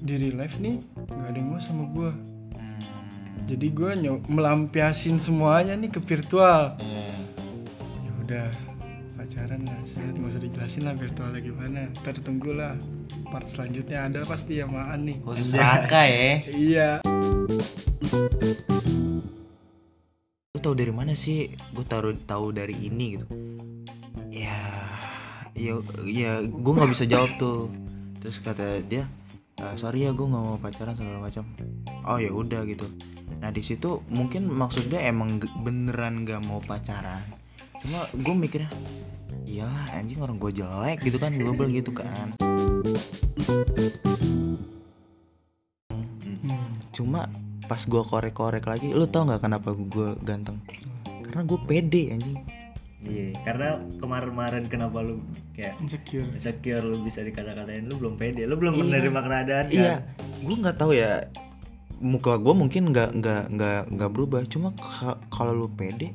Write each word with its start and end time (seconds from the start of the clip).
di 0.00 0.14
real 0.16 0.36
life 0.36 0.56
nih 0.56 0.80
nggak 1.06 1.28
ada 1.28 1.36
yang 1.36 1.48
mau 1.48 1.60
sama 1.60 1.84
gue 1.86 2.10
Hmm. 2.50 2.80
jadi 3.46 3.66
gue 3.68 3.90
melampiasin 4.26 5.16
semuanya 5.16 5.72
nih 5.74 5.88
ke 5.88 6.00
virtual 6.00 6.76
Iya. 6.76 7.06
ya 7.98 8.10
udah 8.20 8.48
pacaran 9.14 9.60
lah 9.62 9.80
saya 9.84 10.08
nggak 10.08 10.28
usah 10.28 10.40
dijelasin 10.40 10.82
lah 10.82 10.94
virtualnya 10.94 11.40
gimana 11.40 11.78
ntar 11.96 12.16
tunggulah 12.18 12.74
part 13.26 13.46
selanjutnya 13.46 14.04
ada 14.04 14.24
pasti 14.24 14.58
yamaan 14.58 15.04
nih 15.04 15.16
Khusus 15.20 15.52
Raka 15.52 16.02
ya. 16.02 16.32
iya 16.50 16.90
Lu 20.50 20.58
tahu 20.58 20.74
dari 20.74 20.90
mana 20.90 21.14
sih? 21.14 21.46
Gue 21.70 21.84
taruh 21.84 22.12
tahu 22.20 22.50
dari 22.50 22.74
ini 22.76 23.14
gitu. 23.14 23.26
Ya, 24.30 24.58
ya, 25.54 25.78
ya, 26.04 26.32
gue 26.42 26.72
nggak 26.72 26.90
bisa 26.90 27.04
jawab 27.06 27.30
tuh. 27.36 27.70
Terus 28.18 28.36
kata 28.38 28.82
dia, 28.82 29.06
"Ah, 29.60 29.76
sorry 29.76 30.08
ya 30.08 30.16
gue 30.16 30.24
nggak 30.24 30.42
mau 30.42 30.56
pacaran 30.56 30.96
segala 30.96 31.20
macam. 31.20 31.44
Oh 32.08 32.16
ya 32.16 32.32
udah 32.32 32.64
gitu. 32.64 32.88
Nah 33.40 33.52
di 33.52 33.60
situ 33.60 34.00
mungkin 34.08 34.48
maksudnya 34.48 35.00
emang 35.04 35.40
beneran 35.60 36.24
gak 36.24 36.44
mau 36.44 36.60
pacaran. 36.60 37.24
Cuma 37.80 38.04
gue 38.12 38.34
mikirnya, 38.36 38.68
iyalah 39.48 39.96
anjing 39.96 40.20
orang 40.20 40.36
gue 40.36 40.52
jelek 40.60 41.00
gitu 41.00 41.16
kan, 41.16 41.32
gue 41.32 41.52
bilang 41.52 41.72
gitu 41.72 41.92
kan. 41.96 42.36
Hmm. 46.40 46.68
Cuma 46.92 47.28
pas 47.64 47.80
gue 47.80 48.02
korek-korek 48.04 48.68
lagi, 48.68 48.92
lu 48.92 49.08
tau 49.08 49.24
nggak 49.24 49.40
kenapa 49.40 49.72
gue 49.72 50.12
ganteng? 50.20 50.60
Karena 51.24 51.42
gue 51.48 51.58
pede 51.64 52.12
anjing. 52.12 52.59
Iya, 53.00 53.32
karena 53.40 53.68
kemarin-kemarin 53.96 54.68
kenapa 54.68 55.00
lu 55.00 55.24
kayak 55.50 55.80
insecure 55.80 56.28
insecure 56.30 56.80
lu 56.80 57.00
bisa 57.00 57.20
dikata-katain 57.20 57.88
lu 57.88 57.96
belum 57.96 58.14
pede, 58.14 58.44
lu 58.44 58.54
belum 58.54 58.76
Iya. 58.76 58.82
menerima 58.82 59.20
keadaan 59.22 59.64
kan? 59.64 59.72
Iya, 59.72 59.94
gue 60.38 60.56
nggak 60.58 60.76
tahu 60.76 60.92
ya. 60.92 61.24
Muka 61.96 62.36
gue 62.36 62.52
mungkin 62.52 62.92
nggak 62.92 63.10
nggak 63.14 63.42
nggak 63.50 63.80
nggak 63.90 64.10
berubah. 64.10 64.44
Cuma 64.46 64.72
ka- 64.74 65.16
kalau 65.28 65.52
lu 65.54 65.68
pede, 65.68 66.12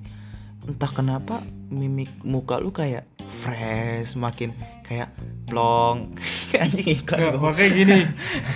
entah 0.63 0.89
kenapa 0.89 1.41
mimik 1.67 2.09
muka 2.21 2.57
lu 2.57 2.69
kayak 2.69 3.09
fresh, 3.41 4.13
makin 4.13 4.53
kayak 4.81 5.09
plong. 5.45 6.13
Anjing 6.61 7.01
iklan 7.01 7.17
Nggak, 7.17 7.33
gua. 7.33 7.41
makanya 7.43 7.71
gini 7.73 7.97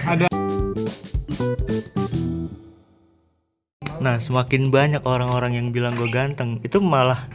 ada 0.05 0.25
Nah, 3.99 4.15
semakin 4.15 4.71
banyak 4.71 5.03
orang-orang 5.03 5.59
yang 5.59 5.67
bilang 5.69 5.91
gue 5.91 6.07
ganteng, 6.07 6.63
itu 6.63 6.79
malah 6.79 7.27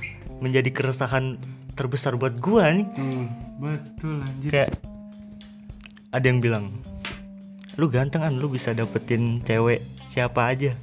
menjadi 0.44 0.68
keresahan 0.68 1.40
terbesar 1.72 2.20
buat 2.20 2.36
gua 2.36 2.68
nih. 2.70 2.86
betul 2.86 3.24
betul 3.58 4.16
anjir 4.20 4.50
Kayak 4.52 4.70
ada 6.14 6.26
yang 6.28 6.38
bilang, 6.38 6.64
lu 7.74 7.90
ganteng 7.90 8.22
kan, 8.22 8.36
lu 8.36 8.46
bisa 8.46 8.70
dapetin 8.70 9.42
cewek 9.42 9.82
siapa 10.06 10.52
aja. 10.52 10.78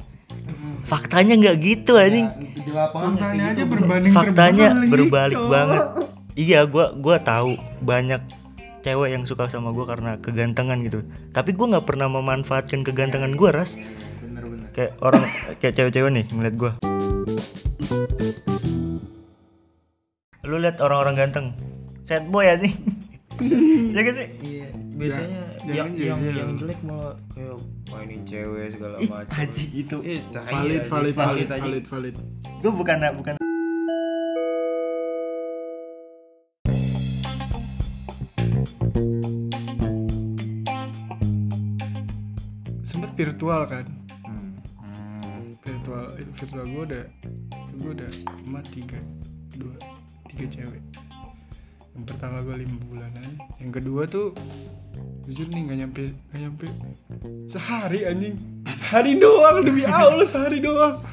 Faktanya 0.83 1.39
nggak 1.39 1.55
gitu 1.61 1.95
anjing. 1.95 2.27
di 2.61 2.71
lapangan 2.73 3.15
Faktanya 3.15 3.45
aja 3.53 3.63
berbanding 3.63 4.11
Faktanya 4.11 4.67
terbalik, 4.75 4.89
berbalik 4.91 5.39
Cok. 5.39 5.47
banget. 5.47 5.83
Iya, 6.35 6.59
gua 6.67 6.85
gua 6.95 7.15
tahu 7.23 7.55
banyak 7.83 8.21
cewek 8.83 9.09
yang 9.13 9.23
suka 9.23 9.47
sama 9.47 9.71
gua 9.71 9.87
karena 9.87 10.19
kegantengan 10.19 10.83
gitu. 10.83 11.05
Tapi 11.31 11.55
gua 11.55 11.77
nggak 11.77 11.87
pernah 11.87 12.07
memanfaatkan 12.11 12.83
kegantengan 12.83 13.39
gua, 13.39 13.63
ras. 13.63 13.79
Bener-bener. 14.19 14.67
Kayak 14.75 14.91
orang 14.99 15.23
kayak 15.63 15.73
cewek-cewek 15.79 16.11
nih 16.11 16.25
ngeliat 16.27 16.55
gua. 16.59 16.71
Lu 20.41 20.57
lihat 20.57 20.81
orang-orang 20.81 21.15
ganteng, 21.17 21.45
sad 22.05 22.25
boy 22.27 22.45
ya 22.45 22.57
nih. 22.57 22.73
ya 23.95 23.99
gak 24.01 24.15
sih? 24.17 24.27
Iya, 24.41 24.67
biasanya 24.97 25.41
yang 25.69 25.89
yang 25.93 26.19
yang 26.25 26.51
jelek 26.57 26.79
malah 26.81 27.13
kayak 27.33 27.57
mainin 27.89 28.21
cewek 28.25 28.73
segala 28.73 28.97
macam. 29.05 29.29
haji 29.29 29.65
itu. 29.71 29.97
Eh, 30.01 30.19
cahaya 30.33 30.51
valid 30.57 30.83
valid 30.85 31.15
valid 31.15 31.47
valid 31.47 31.85
valid 31.85 32.15
Gua 32.61 32.71
bukan 32.73 32.97
bukan 33.17 33.33
sempet 42.83 43.11
virtual 43.15 43.61
kan 43.65 43.85
Hmm. 44.21 44.51
Hmm. 44.81 45.41
virtual 45.61 46.05
itu 46.17 46.31
virtual 46.37 46.65
gue 46.67 46.83
udah 46.85 47.03
itu 47.69 47.75
gue 47.79 47.91
udah 47.95 48.09
sama 48.41 48.59
tiga 48.69 48.99
dua 49.55 49.75
tiga 50.31 50.45
cewek. 50.47 50.83
Yang 51.91 52.05
pertama 52.07 52.39
gue 52.39 52.55
lima 52.63 52.77
bulanan. 52.87 53.29
Yang 53.59 53.71
kedua 53.83 54.01
tuh 54.07 54.31
jujur 55.27 55.47
nih 55.51 55.61
nggak 55.67 55.77
nyampe 55.85 56.03
nggak 56.31 56.39
nyampe 56.39 56.65
sehari 57.51 58.07
anjing. 58.07 58.35
Sehari 58.79 59.19
doang 59.19 59.59
demi 59.61 59.83
allah 59.83 60.23
sehari 60.23 60.63
doang. 60.63 61.03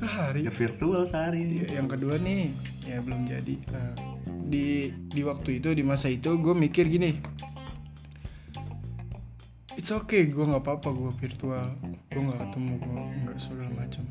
Sehari. 0.00 0.48
Ya 0.48 0.52
virtual 0.52 1.04
sehari. 1.04 1.44
Iya, 1.44 1.82
yang 1.82 1.88
kedua 1.92 2.16
nih 2.16 2.50
ya 2.88 3.04
belum 3.04 3.28
jadi. 3.28 3.54
Nah, 3.68 3.92
di 4.48 4.96
di 5.12 5.20
waktu 5.20 5.60
itu 5.60 5.76
di 5.76 5.84
masa 5.84 6.08
itu 6.08 6.32
gue 6.40 6.56
mikir 6.56 6.88
gini. 6.88 7.20
It's 9.76 9.92
okay 9.94 10.26
gue 10.26 10.42
nggak 10.42 10.64
apa-apa 10.64 10.88
gue 10.88 11.12
virtual. 11.20 11.76
Gue 12.08 12.22
nggak 12.24 12.48
ketemu 12.48 12.72
gue 12.80 13.00
nggak 13.28 13.38
segala 13.38 13.70
macam. 13.76 14.04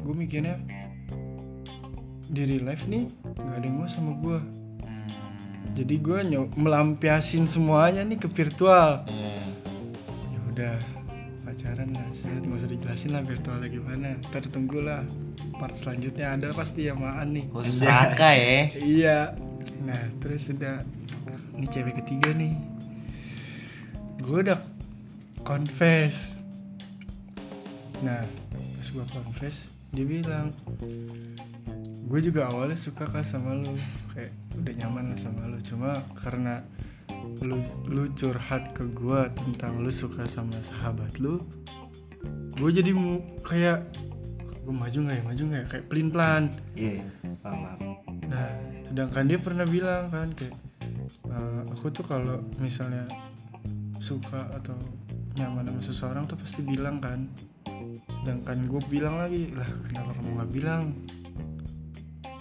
Gue 0.00 0.14
mikirnya 0.16 0.56
di 2.30 2.42
real 2.46 2.64
life 2.70 2.86
nih 2.86 3.10
nggak 3.34 3.56
ada 3.58 3.66
yang 3.66 3.76
mau 3.82 3.90
sama 3.90 4.14
gue 4.22 4.60
jadi 5.74 5.94
gue 6.02 6.18
nyob 6.34 6.50
melampiasin 6.58 7.46
semuanya 7.46 8.02
nih 8.02 8.18
ke 8.18 8.28
virtual. 8.30 9.06
Iya. 9.06 9.34
ya 10.28 10.38
udah 10.50 10.76
pacaran 11.46 11.88
lah 11.94 12.08
saya 12.10 12.36
nggak 12.42 12.58
usah 12.58 12.70
dijelasin 12.70 13.10
lah 13.14 13.22
virtualnya 13.22 13.68
gimana. 13.70 14.18
Ntar 14.28 14.50
tunggulah 14.50 15.06
part 15.62 15.74
selanjutnya 15.78 16.34
ada 16.34 16.50
pasti 16.50 16.90
yamaan 16.90 17.32
nih. 17.38 17.44
Khusus 17.54 17.86
Raka 17.86 18.34
ya. 18.34 18.60
iya. 18.82 19.18
Nah 19.86 20.02
terus 20.18 20.50
udah. 20.50 20.82
Ini 21.54 21.66
cewek 21.70 22.02
ketiga 22.02 22.34
nih. 22.34 22.54
Gue 24.18 24.42
udah 24.42 24.58
confess. 25.46 26.34
Nah 28.02 28.26
pas 28.50 28.88
gue 28.90 29.04
confess 29.12 29.70
dia 29.94 30.06
bilang 30.06 30.50
gue 32.10 32.20
juga 32.20 32.50
awalnya 32.50 32.74
suka 32.74 33.06
kan 33.06 33.22
sama 33.22 33.54
lu 33.54 33.70
kayak 34.10 34.34
udah 34.58 34.74
nyaman 34.74 35.14
lah 35.14 35.18
sama 35.18 35.46
lu 35.46 35.58
cuma 35.62 35.94
karena 36.18 36.58
lu 37.38 37.62
lu 37.86 38.10
curhat 38.12 38.74
ke 38.74 38.82
gue 38.90 39.20
tentang 39.38 39.78
lu 39.78 39.88
suka 39.88 40.26
sama 40.26 40.58
sahabat 40.58 41.22
lu 41.22 41.38
gue 42.58 42.70
jadi 42.74 42.90
mu 42.90 43.22
kayak 43.46 43.86
gue 44.60 44.74
maju 44.74 44.98
nggak 45.06 45.16
ya 45.16 45.24
maju 45.24 45.42
nggak 45.46 45.62
ya 45.62 45.66
kayak 45.70 45.84
pelin 45.86 46.08
pelan 46.10 46.44
Iya, 46.74 47.00
paham. 47.40 47.58
paham. 47.64 47.78
Nah, 48.26 48.50
sedangkan 48.84 49.24
dia 49.26 49.38
pernah 49.38 49.66
bilang 49.66 50.10
kan 50.10 50.28
kayak 50.34 50.54
"Eh, 51.30 51.60
aku 51.70 51.86
tuh 51.90 52.04
kalau 52.04 52.42
misalnya 52.58 53.06
suka 54.02 54.50
atau 54.52 54.74
nyaman 55.38 55.62
sama 55.64 55.80
seseorang 55.80 56.24
tuh 56.26 56.36
pasti 56.36 56.60
bilang 56.60 56.98
kan. 56.98 57.30
Sedangkan 58.20 58.66
gue 58.68 58.82
bilang 58.86 59.16
lagi, 59.16 59.48
lah 59.54 59.66
kenapa 59.86 60.10
kamu 60.18 60.30
nggak 60.36 60.50
bilang? 60.52 60.82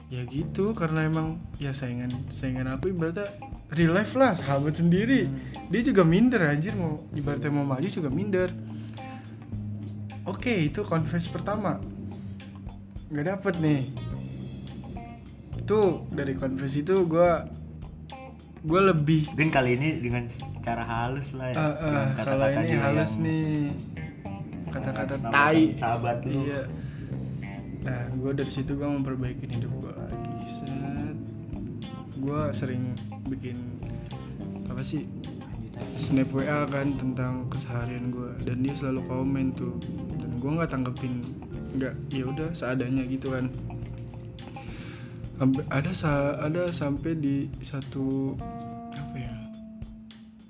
Ya 0.10 0.26
gitu, 0.26 0.74
karena 0.74 1.06
emang 1.06 1.38
ya 1.62 1.70
saingan 1.70 2.10
saingan 2.34 2.66
aku 2.66 2.90
ibaratnya 2.90 3.30
real 3.74 3.94
life 3.94 4.18
lah, 4.18 4.34
sahabat 4.34 4.78
sendiri. 4.82 5.30
Dia 5.70 5.82
juga 5.86 6.02
minder 6.02 6.42
anjir 6.50 6.74
mau 6.74 7.06
ibaratnya 7.14 7.54
mau 7.54 7.66
maju 7.66 7.86
juga 7.86 8.10
minder. 8.10 8.50
Oke, 10.26 10.50
itu 10.66 10.82
confess 10.82 11.30
pertama. 11.30 11.78
Nggak 13.14 13.26
dapet 13.38 13.54
nih 13.62 13.82
itu 15.70 16.02
dari 16.10 16.34
konversi 16.34 16.82
itu 16.82 17.06
gue 17.06 17.30
gue 18.66 18.82
lebih 18.90 19.30
Mungkin 19.38 19.54
kali 19.54 19.78
ini 19.78 20.02
dengan 20.02 20.26
cara 20.66 20.82
halus 20.82 21.30
lah 21.38 21.54
ya. 21.54 21.62
eh, 21.62 21.70
dengan 21.78 22.06
kalau 22.26 22.46
kata-kata 22.50 22.60
ini 22.66 22.76
halus 22.82 23.14
yang 23.14 23.22
nih 23.22 23.46
kata-kata 24.74 25.14
tai 25.30 25.62
sahabat 25.78 26.18
lu. 26.26 26.42
iya 26.42 26.62
nah 27.86 28.02
gue 28.10 28.32
dari 28.34 28.50
situ 28.50 28.74
gue 28.74 28.90
memperbaiki 28.90 29.46
hidup 29.46 29.70
gue 29.78 29.94
gue 32.20 32.42
sering 32.52 32.94
bikin 33.32 33.56
apa 34.68 34.84
sih 34.84 35.08
snap 35.96 36.30
wa 36.36 36.68
kan 36.68 36.96
tentang 37.00 37.48
keseharian 37.48 38.12
gue 38.12 38.32
dan 38.44 38.60
dia 38.64 38.76
selalu 38.76 39.02
komen 39.08 39.56
tuh. 39.56 39.76
Dan 40.20 40.36
gue 40.40 40.52
nggak 40.52 40.72
tanggepin 40.72 41.24
nggak 41.80 41.94
ya 42.12 42.24
udah 42.28 42.50
seadanya 42.52 43.04
gitu 43.08 43.32
kan. 43.32 43.48
Ada 45.72 45.92
sa 45.96 46.12
ada 46.44 46.68
sampai 46.76 47.16
di 47.16 47.48
satu 47.64 48.36
apa 48.92 49.16
ya 49.16 49.34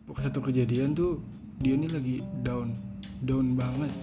pokoknya 0.10 0.34
satu 0.34 0.40
kejadian 0.50 0.98
tuh 0.98 1.22
dia 1.62 1.78
ini 1.78 1.86
lagi 1.86 2.26
down 2.42 2.74
down 3.22 3.54
banget. 3.54 3.94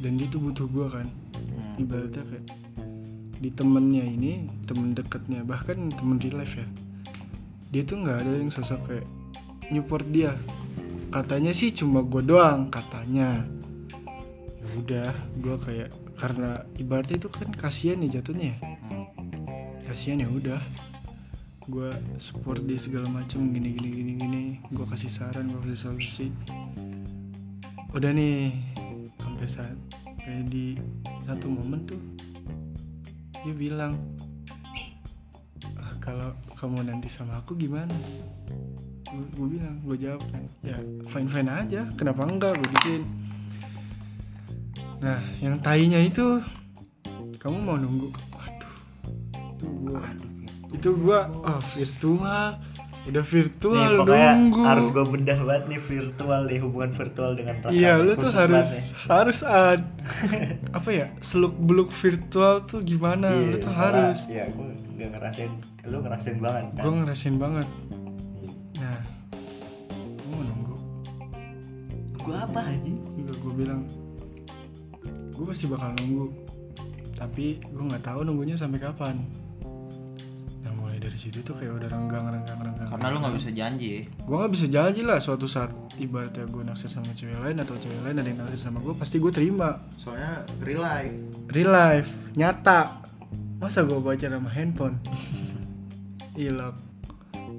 Dan 0.00 0.16
dia 0.16 0.28
tuh 0.32 0.40
butuh 0.40 0.68
gue 0.68 0.86
kan. 0.88 1.08
Ibaratnya 1.76 2.24
kayak 2.24 2.65
di 3.36 3.52
temennya 3.52 4.04
ini 4.04 4.48
temen 4.64 4.96
dekatnya 4.96 5.44
bahkan 5.44 5.92
temen 5.92 6.16
real 6.16 6.40
life 6.40 6.56
ya. 6.56 6.66
Dia 7.72 7.82
tuh 7.84 8.00
nggak 8.00 8.18
ada 8.24 8.32
yang 8.40 8.52
sosok 8.52 8.80
kayak 8.88 9.06
nyupport 9.68 10.06
dia. 10.08 10.32
Katanya 11.12 11.52
sih 11.52 11.70
cuma 11.72 12.00
gue 12.00 12.22
doang 12.24 12.72
katanya. 12.72 13.44
Ya 14.56 14.66
udah 14.80 15.10
gue 15.36 15.56
kayak 15.60 15.90
karena 16.16 16.64
ibaratnya 16.80 17.20
itu 17.20 17.28
kan 17.28 17.52
kasihan 17.52 18.00
ya 18.00 18.20
jatuhnya. 18.20 18.56
Ya 18.56 19.82
kasihan 19.84 20.24
ya 20.24 20.28
udah. 20.32 20.60
Gue 21.66 21.90
support 22.22 22.62
di 22.62 22.78
segala 22.78 23.10
macam 23.10 23.52
gini 23.52 23.74
gini 23.74 23.88
gini 23.90 24.12
gini. 24.16 24.44
Gue 24.70 24.86
kasih 24.88 25.12
saran 25.12 25.52
gue 25.52 25.60
kasih 25.66 25.80
solusi. 25.90 26.26
Udah 27.92 28.12
nih 28.12 28.54
sampai 29.20 29.46
saat 29.48 29.78
kayak 30.22 30.48
di 30.48 30.78
satu 31.26 31.46
momen 31.50 31.86
tuh 31.86 32.00
dia 33.44 33.54
bilang 33.56 33.92
"Ah, 35.76 35.92
kalau 36.00 36.32
kamu 36.56 36.88
nanti 36.88 37.08
sama 37.10 37.40
aku 37.40 37.58
gimana? 37.58 37.92
Gue 39.36 39.48
bilang 39.56 39.80
gue 39.84 39.96
jawab 39.96 40.22
kan 40.28 40.44
ya 40.60 40.76
fine 41.08 41.28
fine 41.30 41.50
aja 41.50 41.88
kenapa 41.96 42.24
enggak? 42.24 42.56
Gue 42.56 42.68
gituin 42.78 43.04
nah 44.96 45.20
yang 45.44 45.60
tainya 45.60 46.00
itu 46.00 46.40
kamu 47.36 47.56
mau 47.62 47.76
nunggu? 47.76 48.08
Waduh 48.32 48.76
itu 49.56 49.66
gua. 49.84 50.02
Itu 50.72 50.88
gua 50.98 51.20
oh 51.46 51.60
virtual 51.76 52.58
udah 53.06 53.24
virtual 53.24 53.86
Nih, 53.86 53.98
pokoknya 54.02 54.30
nunggu 54.34 54.62
harus 54.66 54.86
gue 54.90 55.06
bedah 55.06 55.38
banget 55.46 55.64
nih 55.70 55.80
virtual 55.80 56.40
nih 56.50 56.58
hubungan 56.58 56.90
virtual 56.90 57.30
dengan 57.38 57.54
pasangan 57.62 57.78
iya 57.78 57.92
lu 58.02 58.12
tuh 58.18 58.32
harus 58.34 58.68
harus 59.06 59.38
ad 59.46 59.82
apa 60.78 60.90
ya 60.90 61.06
seluk 61.22 61.54
beluk 61.56 61.90
virtual 61.90 62.62
tuh 62.66 62.80
gimana? 62.82 63.32
Iya, 63.32 63.48
lu 63.50 63.56
tuh 63.58 63.74
harus. 63.74 64.18
Iya, 64.30 64.44
gue 64.52 64.66
gak 64.96 65.10
ngerasain, 65.12 65.52
lu 65.86 65.96
ngerasain 66.00 66.38
banget 66.40 66.64
kan? 66.72 66.82
gue 66.82 66.92
ngerasain 67.02 67.36
banget. 67.36 67.68
Nah 68.80 69.00
gue 70.00 70.28
mau 70.32 70.42
nunggu. 70.44 70.76
Gue 72.20 72.36
apa 72.36 72.60
aja? 72.64 72.92
Enggak, 73.16 73.36
gue 73.40 73.52
bilang 73.52 73.82
gue 75.36 75.44
pasti 75.44 75.64
bakal 75.68 75.90
nunggu. 76.00 76.26
Tapi 77.16 77.46
gue 77.60 77.84
nggak 77.88 78.04
tahu 78.04 78.20
nunggunya 78.28 78.56
sampai 78.56 78.78
kapan 78.80 79.24
dari 81.16 81.32
situ 81.32 81.40
tuh 81.40 81.56
kayak 81.56 81.80
udah 81.80 81.88
renggang 81.88 82.28
renggang 82.28 82.60
renggang. 82.60 82.92
Karena 82.92 83.08
lu 83.08 83.24
nggak 83.24 83.36
bisa 83.40 83.48
janji. 83.48 84.04
Gue 84.04 84.36
nggak 84.36 84.52
bisa 84.52 84.66
janji 84.68 85.00
lah 85.00 85.16
suatu 85.16 85.48
saat 85.48 85.72
ibaratnya 85.96 86.44
gue 86.44 86.60
naksir 86.60 86.92
sama 86.92 87.08
cewek 87.16 87.40
lain 87.40 87.56
atau 87.56 87.72
cewek 87.80 88.04
lain 88.04 88.20
ada 88.20 88.28
yang 88.28 88.44
naksir 88.44 88.60
sama 88.60 88.84
gue 88.84 88.92
pasti 88.92 89.16
gue 89.16 89.32
terima. 89.32 89.80
Soalnya 89.96 90.44
real 90.60 90.84
life. 90.84 91.16
real 91.56 91.72
life 91.72 92.12
nyata. 92.36 93.00
Masa 93.56 93.88
gue 93.88 93.96
baca 93.96 94.26
sama 94.28 94.50
handphone? 94.52 95.00
Ilok 96.52 96.76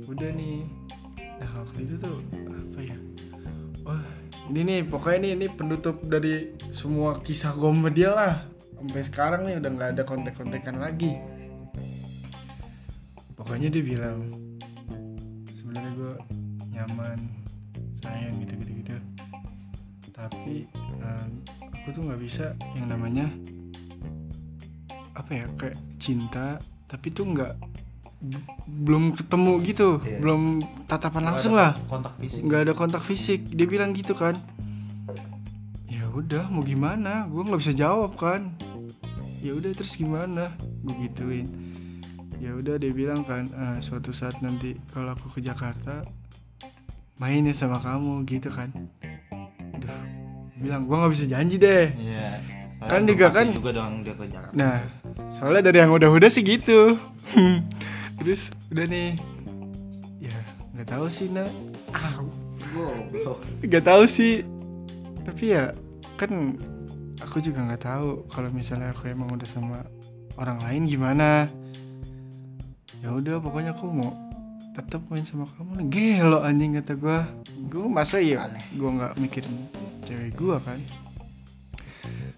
udah 0.06 0.30
nih. 0.38 0.62
Nah 1.18 1.50
waktu 1.58 1.80
itu 1.90 1.98
tuh 1.98 2.22
apa 2.30 2.80
ya? 2.86 2.98
Wah 3.90 4.06
ini 4.54 4.62
nih 4.70 4.80
pokoknya 4.86 5.18
ini 5.18 5.30
ini 5.34 5.48
penutup 5.50 6.06
dari 6.06 6.54
semua 6.70 7.26
kisah 7.26 7.58
gue 7.58 7.74
sama 7.74 7.90
dia 7.90 8.14
lah. 8.14 8.46
Sampai 8.78 9.02
sekarang 9.02 9.50
nih 9.50 9.58
udah 9.58 9.70
nggak 9.74 9.90
ada 9.98 10.04
kontek-kontekan 10.06 10.78
lagi 10.78 11.37
pokoknya 13.38 13.70
dia 13.70 13.84
bilang 13.86 14.34
sebenarnya 15.54 15.92
gue 15.94 16.14
nyaman 16.74 17.18
sayang 18.02 18.34
gitu 18.42 18.54
gitu 18.66 18.72
gitu. 18.82 18.96
Tapi 20.10 20.66
eh, 20.74 21.28
aku 21.62 21.88
tuh 21.94 22.02
nggak 22.10 22.22
bisa 22.22 22.58
yang 22.74 22.90
namanya 22.90 23.30
apa 25.14 25.32
ya 25.34 25.46
kayak 25.58 25.78
cinta 26.02 26.58
tapi 26.90 27.14
tuh 27.14 27.30
nggak 27.30 27.54
belum 28.66 29.14
ketemu 29.14 29.52
gitu. 29.62 30.02
Iya. 30.02 30.18
belum 30.18 30.42
tatapan 30.90 31.30
langsung 31.30 31.54
lah. 31.54 31.78
Kontak 31.86 32.18
fisik. 32.18 32.42
nggak 32.42 32.62
ada 32.66 32.74
kontak 32.74 33.04
fisik. 33.06 33.46
Dia 33.54 33.70
bilang 33.70 33.94
gitu 33.94 34.18
kan. 34.18 34.42
Ya 35.86 36.10
udah 36.10 36.50
mau 36.50 36.66
gimana? 36.66 37.30
Gue 37.30 37.46
nggak 37.46 37.62
bisa 37.62 37.78
jawab 37.78 38.18
kan. 38.18 38.50
Ya 39.46 39.54
udah 39.54 39.70
terus 39.78 39.94
gimana? 39.94 40.50
Gue 40.82 40.98
gituin 41.06 41.67
ya 42.38 42.54
udah 42.54 42.76
dia 42.76 42.92
bilang 42.92 43.22
kan 43.22 43.46
"Eh, 43.46 43.78
suatu 43.80 44.12
saat 44.12 44.38
nanti 44.40 44.78
kalau 44.90 45.12
aku 45.12 45.30
ke 45.32 45.42
Jakarta 45.42 46.06
main 47.18 47.42
ya 47.42 47.54
sama 47.54 47.78
kamu 47.78 48.22
gitu 48.26 48.48
kan 48.48 48.70
Aduh, 49.74 50.02
bilang 50.58 50.86
gue 50.86 50.96
nggak 50.96 51.14
bisa 51.14 51.26
janji 51.26 51.58
deh 51.58 51.90
Iya. 51.94 52.42
Kan 52.78 53.10
juga 53.10 53.34
kan- 53.34 53.50
juga 53.50 53.74
dong 53.74 54.06
dia 54.06 54.14
ke 54.14 54.30
Jakarta. 54.30 54.54
Nah, 54.54 54.86
soalnya 55.34 55.66
dari 55.66 55.82
yang 55.82 55.90
udah-udah 55.90 56.30
sih 56.30 56.46
gitu. 56.46 56.94
Terus 58.22 58.54
udah 58.70 58.86
nih, 58.86 59.18
ya 60.22 60.38
nggak 60.78 60.86
tahu 60.86 61.10
sih 61.10 61.26
nak. 61.26 61.50
Ah, 61.90 62.22
nggak 63.66 63.82
tahu 63.82 64.06
sih. 64.06 64.46
Tapi 65.26 65.58
ya 65.58 65.74
kan 66.22 66.54
aku 67.18 67.42
juga 67.42 67.66
nggak 67.66 67.82
tahu 67.82 68.30
kalau 68.30 68.54
misalnya 68.54 68.94
aku 68.94 69.10
emang 69.10 69.34
udah 69.34 69.50
sama 69.50 69.82
orang 70.38 70.62
lain 70.62 70.86
gimana. 70.86 71.50
Ya 73.04 73.14
udah 73.14 73.38
pokoknya 73.42 73.72
aku 73.78 73.86
mau 73.90 74.12
tetap 74.74 75.02
main 75.10 75.26
sama 75.26 75.50
kamu 75.58 75.82
nih. 75.82 75.86
Gelo 75.90 76.40
anjing 76.46 76.78
kata 76.82 76.94
gua. 76.98 77.26
Gua 77.70 77.88
masa 77.90 78.22
ya 78.22 78.46
gua 78.78 78.90
nggak 78.94 79.14
mikirin 79.22 79.56
cewek 80.06 80.34
gua 80.38 80.58
kan. 80.62 80.78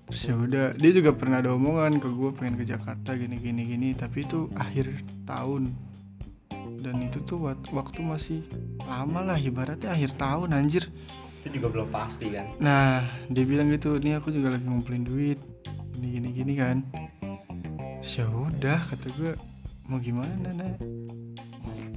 Terus 0.10 0.26
ya 0.26 0.34
udah, 0.34 0.66
dia 0.74 0.90
juga 0.90 1.14
pernah 1.14 1.38
ada 1.38 1.54
omongan 1.54 2.02
ke 2.02 2.10
gue 2.10 2.34
pengen 2.34 2.58
ke 2.58 2.66
Jakarta 2.66 3.14
gini 3.14 3.38
gini 3.38 3.62
gini, 3.62 3.94
tapi 3.94 4.26
itu 4.26 4.50
akhir 4.58 4.90
tahun 5.30 5.70
dan 6.82 6.98
itu 7.06 7.22
tuh 7.30 7.38
wak- 7.46 7.70
waktu 7.70 8.02
masih 8.02 8.42
lama 8.90 9.22
lah 9.22 9.38
ibaratnya 9.38 9.94
akhir 9.94 10.18
tahun 10.18 10.58
anjir. 10.58 10.90
Itu 11.46 11.54
juga 11.54 11.70
belum 11.70 11.94
pasti 11.94 12.34
kan? 12.34 12.50
Nah 12.58 13.06
dia 13.30 13.46
bilang 13.46 13.70
gitu, 13.70 14.02
ini 14.02 14.18
aku 14.18 14.34
juga 14.34 14.58
lagi 14.58 14.66
ngumpulin 14.66 15.06
duit 15.06 15.38
gini 15.94 16.18
gini 16.18 16.30
gini 16.34 16.54
kan. 16.58 16.82
Ya 18.02 18.26
udah 18.26 18.82
kata 18.90 19.08
gue 19.14 19.38
mau 19.90 19.98
gimana 19.98 20.54
nah? 20.54 20.78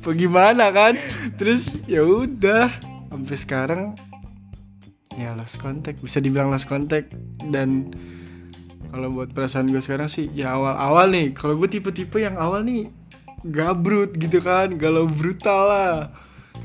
Mau 0.03 0.13
gimana 0.17 0.73
kan? 0.73 0.97
Terus 1.37 1.69
ya 1.85 2.03
udah. 2.03 2.73
Sampai 3.13 3.37
sekarang 3.37 3.83
ya 5.15 5.37
lost 5.37 5.61
contact. 5.61 6.01
Bisa 6.01 6.19
dibilang 6.19 6.49
lost 6.49 6.67
contact. 6.67 7.13
Dan 7.45 7.93
kalau 8.89 9.13
buat 9.13 9.31
perasaan 9.37 9.69
gue 9.69 9.79
sekarang 9.79 10.09
sih 10.09 10.27
ya 10.33 10.57
awal-awal 10.57 11.13
nih. 11.13 11.37
Kalau 11.37 11.55
gue 11.61 11.69
tipe-tipe 11.69 12.19
yang 12.19 12.41
awal 12.41 12.65
nih 12.65 12.89
gabrut 13.45 14.17
gitu 14.17 14.41
kan. 14.41 14.73
Galau 14.75 15.05
brutal 15.07 15.63
lah. 15.69 15.97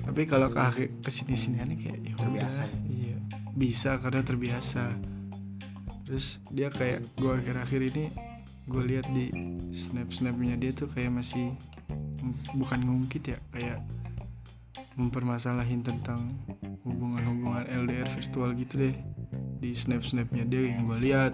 Tapi 0.08 0.24
kalau 0.24 0.48
ke 0.48 0.60
akhir 0.64 0.88
ke 1.04 1.12
sini 1.12 1.36
sini 1.36 1.60
aneh 1.60 1.76
kayak 1.76 2.00
ya 2.02 2.14
udah. 2.16 2.24
Terbiasa 2.24 2.62
ya? 2.64 2.78
iya. 2.88 3.18
Bisa 3.54 3.92
karena 4.00 4.24
terbiasa. 4.24 4.84
Terus 6.08 6.40
dia 6.48 6.72
kayak 6.72 7.04
gue 7.20 7.32
akhir-akhir 7.36 7.82
ini 7.92 8.06
gue 8.68 8.84
lihat 8.84 9.08
di 9.16 9.32
snap 9.72 10.12
snapnya 10.12 10.60
dia 10.60 10.76
tuh 10.76 10.92
kayak 10.92 11.24
masih 11.24 11.56
bukan 12.56 12.80
ngungkit 12.84 13.24
ya 13.32 13.38
kayak 13.56 13.80
mempermasalahin 14.98 15.86
tentang 15.86 16.34
hubungan-hubungan 16.82 17.70
LDR 17.70 18.10
virtual 18.10 18.58
gitu 18.58 18.90
deh. 18.90 18.96
Di 19.62 19.74
snap-snapnya 19.78 20.44
dia 20.50 20.74
yang 20.74 20.90
gue 20.90 20.98
lihat. 20.98 21.34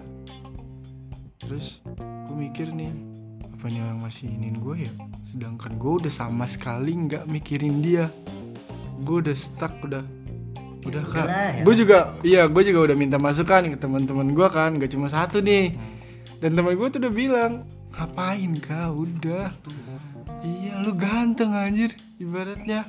Terus 1.40 1.80
gue 2.28 2.36
mikir 2.36 2.72
nih 2.72 2.92
apa 3.56 3.72
nih 3.72 3.80
orang 3.80 4.00
masih 4.04 4.28
ingin 4.28 4.60
gue 4.60 4.76
ya? 4.84 4.92
Sedangkan 5.32 5.80
gue 5.80 5.92
udah 6.04 6.12
sama 6.12 6.44
sekali 6.44 6.92
nggak 6.92 7.24
mikirin 7.24 7.80
dia. 7.80 8.12
Gue 9.00 9.24
udah 9.24 9.36
stuck 9.36 9.72
udah 9.80 10.04
udah 10.84 11.00
kak. 11.00 11.24
Ya. 11.24 11.64
gue 11.64 11.74
juga 11.80 11.98
iya 12.20 12.42
gue 12.44 12.60
juga 12.60 12.92
udah 12.92 12.96
minta 13.00 13.16
masukan 13.16 13.72
ke 13.72 13.80
teman-teman 13.80 14.36
gue 14.36 14.48
kan 14.52 14.76
gak 14.76 14.92
cuma 14.92 15.08
satu 15.08 15.40
nih 15.40 15.72
dan 16.44 16.60
teman 16.60 16.76
gue 16.76 16.88
tuh 16.92 17.00
udah 17.00 17.14
bilang 17.16 17.52
ngapain 17.96 18.52
kak? 18.60 18.92
Udah. 18.92 19.48
Iya 20.44 20.76
lu 20.84 20.92
ganteng 20.92 21.56
anjir 21.56 21.96
ibaratnya. 22.20 22.84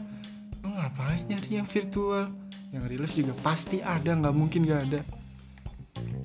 Lu 0.60 0.76
ngapain 0.76 1.24
nyari 1.24 1.64
yang 1.64 1.68
virtual? 1.70 2.28
Yang 2.76 2.84
real 2.92 3.02
life 3.08 3.16
juga 3.16 3.32
pasti 3.40 3.80
ada 3.80 4.12
nggak 4.12 4.36
mungkin 4.36 4.68
gak 4.68 4.92
ada. 4.92 5.02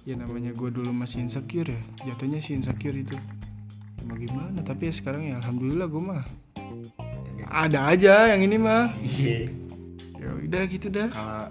Ya 0.02 0.18
namanya 0.18 0.50
gue 0.50 0.74
dulu 0.74 0.90
masih 0.90 1.22
insecure 1.22 1.70
ya 1.70 2.10
jatuhnya 2.10 2.42
sih 2.42 2.58
insecure 2.58 2.98
itu. 2.98 3.14
Mau 4.10 4.18
gimana? 4.18 4.66
Tapi 4.66 4.90
ya 4.90 4.94
sekarang 4.98 5.30
ya 5.30 5.38
alhamdulillah 5.38 5.86
gue 5.86 6.02
mah 6.02 6.26
ada 7.46 7.94
aja 7.94 8.26
yang 8.34 8.42
ini 8.42 8.58
mah. 8.58 8.90
Iya. 8.98 9.54
ya 10.18 10.28
udah 10.34 10.62
gitu 10.66 10.90
dah. 10.90 11.06
Kalau 11.14 11.46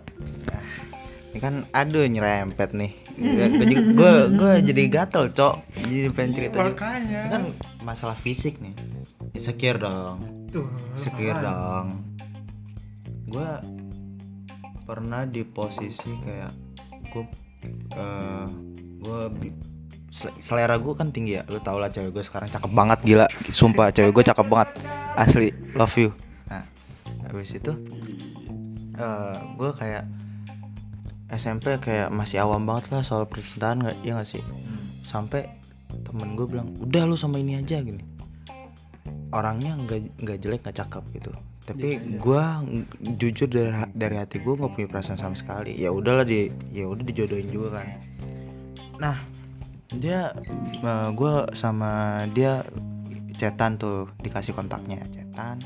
ini 1.29 1.39
kan 1.39 1.61
aduh 1.69 2.09
nyerempet 2.09 2.73
nih. 2.73 2.91
Gue 3.93 4.13
gue 4.33 4.51
jadi 4.65 4.83
gatel, 4.89 5.29
Cok. 5.29 5.53
Jadi 5.77 6.09
pengen 6.09 6.31
cerita 6.33 6.57
makanya 6.65 7.21
Ini 7.25 7.29
kan 7.29 7.43
masalah 7.85 8.17
fisik 8.17 8.57
nih. 8.57 8.73
Insecure 9.37 9.77
dong. 9.77 10.17
Insecure 10.97 11.37
apaan? 11.37 11.45
dong. 11.45 11.87
Gue 13.29 13.49
pernah 14.89 15.21
di 15.29 15.45
posisi 15.45 16.09
kayak 16.17 16.49
gue 17.13 17.23
eh 17.93 18.47
gue 18.97 19.19
selera 20.41 20.81
gue 20.81 20.93
kan 20.97 21.13
tinggi 21.13 21.37
ya 21.37 21.45
lu 21.45 21.61
tau 21.61 21.77
lah 21.77 21.93
cewek 21.93 22.09
gue 22.09 22.23
sekarang 22.25 22.49
cakep 22.49 22.71
banget 22.73 22.99
gila 23.05 23.27
sumpah 23.53 23.93
cewek 23.93 24.11
gue 24.17 24.25
cakep 24.25 24.45
banget 24.49 24.69
asli 25.13 25.53
love 25.77 25.93
you 25.93 26.09
nah 26.49 26.65
habis 27.29 27.53
itu 27.53 27.69
eh 28.97 29.37
gue 29.55 29.71
kayak 29.77 30.09
SMP 31.29 31.77
kayak 31.77 32.09
masih 32.09 32.41
awam 32.41 32.65
banget 32.65 32.89
lah 32.89 33.01
soal 33.05 33.29
percintaan 33.29 33.85
nggak 33.85 33.97
ya 34.01 34.17
nggak 34.17 34.29
sih? 34.29 34.43
Sampai 35.05 35.49
temen 36.05 36.33
gue 36.33 36.45
bilang 36.49 36.73
udah 36.81 37.05
lu 37.05 37.13
sama 37.17 37.37
ini 37.37 37.61
aja 37.61 37.81
gini. 37.81 38.01
Orangnya 39.29 39.77
nggak 39.77 40.21
nggak 40.25 40.37
jelek 40.41 40.61
nggak 40.65 40.77
cakep 40.81 41.03
gitu. 41.21 41.31
Tapi 41.69 42.17
gue 42.17 42.43
jujur 43.21 43.45
dari 43.45 43.69
dari 43.93 44.15
hati 44.17 44.41
gue 44.41 44.53
nggak 44.57 44.73
punya 44.73 44.87
perasaan 44.89 45.21
sama 45.21 45.35
sekali. 45.37 45.77
Ya 45.77 45.93
udahlah 45.93 46.25
di 46.25 46.49
ya 46.73 46.89
udah 46.89 47.05
dijodohin 47.05 47.53
juga 47.53 47.81
kan. 47.81 47.87
Nah 48.97 49.17
dia 49.89 50.33
gue 51.13 51.33
sama 51.57 52.21
dia 52.33 52.61
chatan 53.39 53.79
tuh 53.81 54.11
dikasih 54.21 54.53
kontaknya 54.53 55.01
chatan 55.09 55.57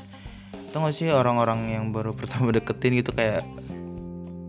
tau 0.72 0.90
gak 0.90 0.96
sih 0.96 1.12
orang-orang 1.12 1.70
yang 1.70 1.84
baru 1.92 2.14
pertama 2.18 2.54
deketin 2.54 2.98
gitu 3.04 3.12
kayak 3.12 3.44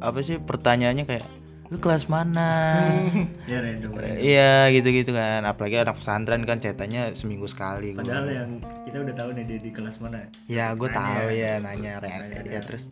apa 0.04 0.20
sih 0.22 0.40
pertanyaannya 0.42 1.06
kayak 1.08 1.26
lu 1.74 1.82
kelas 1.82 2.06
mana? 2.06 2.86
Ya 3.52 3.62
random 3.62 3.92
iya 4.22 4.70
gitu-gitu 4.70 5.14
kan. 5.14 5.46
Apalagi 5.46 5.82
anak 5.82 5.98
pesantren 5.98 6.46
kan 6.46 6.62
cetannya 6.62 7.14
seminggu 7.18 7.50
sekali. 7.50 7.94
Gua. 7.94 8.06
padahal 8.06 8.28
yang 8.30 8.50
kita 8.86 8.98
udah 9.02 9.16
tahu 9.18 9.30
nih 9.38 9.44
dia 9.50 9.60
di 9.62 9.72
kelas 9.74 9.98
mana. 10.02 10.30
Ya 10.46 10.74
gue 10.78 10.90
tahu 10.90 11.30
ya 11.34 11.58
nanya 11.62 12.02
Ren. 12.02 12.30
Ya 12.46 12.62
terus. 12.62 12.90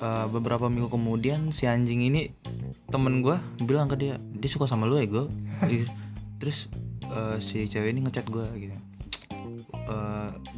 Eh, 0.00 0.26
beberapa 0.32 0.66
minggu 0.72 0.88
kemudian 0.90 1.52
si 1.52 1.68
anjing 1.68 2.00
ini 2.00 2.32
temen 2.88 3.20
gue 3.20 3.36
bilang 3.62 3.86
ke 3.86 4.00
dia 4.00 4.14
dia 4.18 4.50
suka 4.50 4.66
sama 4.66 4.88
lu 4.88 4.96
ya 4.96 5.06
gue 5.06 5.28
terus 6.40 6.72
eh, 7.04 7.36
si 7.38 7.68
cewek 7.68 7.94
ini 7.94 8.06
ngechat 8.08 8.26
gue 8.26 8.46
gitu. 8.58 8.76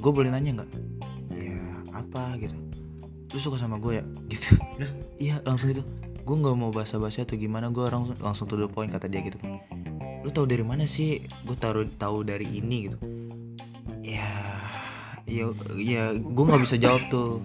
Gue 0.00 0.12
boleh 0.12 0.28
nanya 0.28 0.62
nggak? 0.62 0.70
Ya 1.32 1.60
apa? 1.96 2.36
gitu 2.36 2.71
lu 3.32 3.38
suka 3.40 3.56
sama 3.56 3.80
gue 3.80 4.00
ya? 4.00 4.04
Gitu. 4.28 4.56
Iya 5.22 5.38
langsung 5.46 5.70
itu. 5.72 5.82
Gue 6.22 6.36
nggak 6.38 6.56
mau 6.58 6.74
basa-basi 6.74 7.22
atau 7.22 7.38
gimana 7.38 7.70
gue 7.70 7.86
langsung 7.86 8.18
langsung 8.18 8.46
to 8.50 8.58
the 8.58 8.66
point 8.66 8.90
kata 8.90 9.06
dia 9.06 9.22
gitu 9.22 9.38
kan. 9.38 9.62
Lu 10.26 10.30
tahu 10.34 10.50
dari 10.50 10.66
mana 10.66 10.82
sih? 10.82 11.22
Gue 11.46 11.54
taruh 11.54 11.86
tahu 11.86 12.26
dari 12.26 12.46
ini 12.46 12.90
gitu. 12.90 12.98
Ya 14.02 14.26
ya 15.30 15.46
ya 15.78 16.10
gue 16.18 16.44
nggak 16.44 16.62
bisa 16.66 16.76
jawab 16.76 17.06
tuh. 17.06 17.38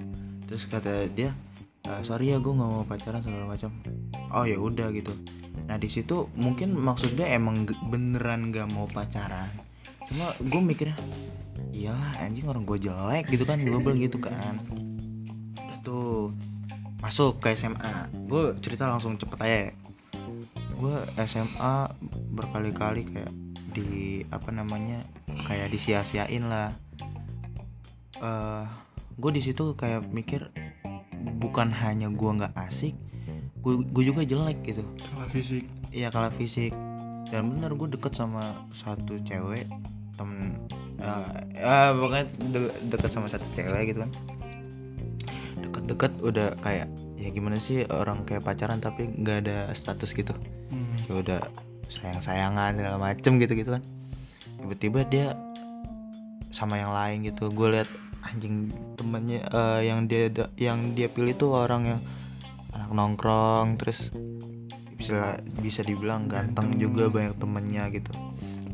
Terus 0.50 0.66
kata 0.66 1.06
dia 1.14 1.38
"Ah, 1.86 2.02
sorry 2.02 2.34
ya 2.34 2.42
gue 2.42 2.50
nggak 2.50 2.70
mau 2.70 2.82
pacaran 2.82 3.22
segala 3.22 3.46
macam. 3.46 3.70
Oh 4.34 4.44
ya 4.44 4.58
udah 4.58 4.90
gitu. 4.90 5.14
Nah 5.70 5.78
di 5.78 5.90
situ 5.94 6.34
mungkin 6.34 6.74
maksudnya 6.74 7.30
emang 7.30 7.70
beneran 7.94 8.50
gak 8.50 8.72
mau 8.74 8.90
pacaran. 8.90 9.54
Cuma 10.10 10.34
gue 10.40 10.62
mikirnya 10.64 10.98
iyalah 11.76 12.26
anjing 12.26 12.50
orang 12.50 12.66
gue 12.66 12.90
jelek 12.90 13.30
gitu 13.30 13.46
kan. 13.46 13.62
Gue 13.62 13.78
bilang 13.78 14.02
gitu 14.02 14.18
kan. 14.18 14.58
tuh 14.66 14.87
masuk 17.08 17.40
ke 17.40 17.56
SMA 17.56 18.12
gue 18.28 18.52
cerita 18.60 18.92
langsung 18.92 19.16
cepet 19.16 19.40
aja 19.40 19.58
ya. 19.72 19.72
gue 20.76 20.96
SMA 21.24 21.88
berkali-kali 22.36 23.08
kayak 23.08 23.32
di 23.72 24.22
apa 24.28 24.52
namanya 24.52 25.00
kayak 25.48 25.72
disia-siain 25.72 26.52
lah. 26.52 26.76
Eh 28.20 28.64
gue 29.16 29.32
di 29.34 29.40
situ 29.40 29.74
kayak 29.80 30.12
mikir 30.12 30.52
bukan 31.40 31.72
hanya 31.72 32.12
gue 32.12 32.30
nggak 32.30 32.54
asik 32.60 32.94
gue 33.64 34.04
juga 34.04 34.28
jelek 34.28 34.60
gitu. 34.64 34.84
Kalau 35.00 35.28
fisik. 35.32 35.64
Iya 35.92 36.12
kalah 36.12 36.32
fisik. 36.32 36.76
Dan 37.32 37.52
bener 37.56 37.72
gue 37.76 37.88
deket 37.88 38.16
sama 38.16 38.68
satu 38.72 39.16
cewek 39.24 39.68
temen 40.20 40.60
eh 40.98 41.30
ya 41.62 41.94
pokoknya 41.94 42.26
de- 42.52 42.76
deket 42.90 43.12
sama 43.14 43.30
satu 43.30 43.46
cewek 43.54 43.94
gitu 43.94 44.02
kan 44.04 44.12
deket-deket 45.88 46.14
udah 46.20 46.48
kayak 46.60 46.88
ya 47.16 47.32
gimana 47.32 47.58
sih 47.58 47.88
orang 47.88 48.28
kayak 48.28 48.44
pacaran 48.44 48.84
tapi 48.84 49.08
nggak 49.08 49.48
ada 49.48 49.58
status 49.72 50.12
gitu. 50.12 50.36
Hmm. 50.68 51.00
ya 51.08 51.14
udah 51.24 51.42
sayang 51.88 52.20
sayangan 52.20 52.76
segala 52.76 52.98
macem 53.00 53.40
gitu 53.40 53.54
gitu 53.56 53.70
kan. 53.80 53.84
Tiba-tiba 54.60 55.00
dia 55.08 55.28
sama 56.52 56.76
yang 56.76 56.92
lain 56.92 57.32
gitu. 57.32 57.48
Gue 57.56 57.80
lihat 57.80 57.90
anjing 58.28 58.76
temennya 59.00 59.48
eh, 59.48 59.82
yang 59.88 60.12
dia 60.12 60.28
yang 60.60 60.92
dia 60.92 61.08
pilih 61.08 61.32
tuh 61.40 61.56
orang 61.56 61.96
yang 61.96 62.02
anak 62.76 62.92
nongkrong 62.92 63.80
terus 63.80 64.12
bisa 65.00 65.40
bisa 65.64 65.82
dibilang 65.88 66.28
ganteng 66.28 66.76
juga 66.76 67.08
banyak 67.08 67.40
temennya 67.40 67.88
gitu. 67.96 68.12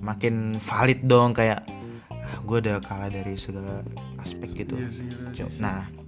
Makin 0.02 0.58
valid 0.58 1.06
dong 1.06 1.38
kayak 1.38 1.62
ah, 2.10 2.38
gue 2.42 2.58
udah 2.58 2.82
kalah 2.82 3.14
dari 3.14 3.38
segala 3.38 3.86
aspek 4.18 4.66
gitu. 4.66 4.76
Iya 4.82 4.90
iya 5.38 5.46
nah 5.62 6.03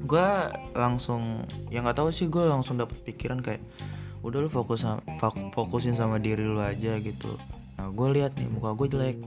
gue 0.00 0.26
langsung 0.72 1.44
yang 1.68 1.84
nggak 1.84 1.98
tahu 2.00 2.08
sih 2.10 2.26
gue 2.26 2.40
langsung 2.40 2.80
dapet 2.80 2.96
pikiran 3.04 3.40
kayak 3.40 3.60
udah 4.20 4.38
lu 4.44 4.48
fokus 4.52 4.84
sama, 4.84 5.00
fok- 5.16 5.52
fokusin 5.52 5.96
sama 5.96 6.20
diri 6.20 6.44
lu 6.44 6.60
aja 6.60 6.96
gitu. 7.00 7.36
Nah 7.76 7.88
gue 7.88 8.08
lihat 8.20 8.36
nih 8.36 8.48
muka 8.48 8.76
gue 8.76 8.86
jelek. 8.92 9.18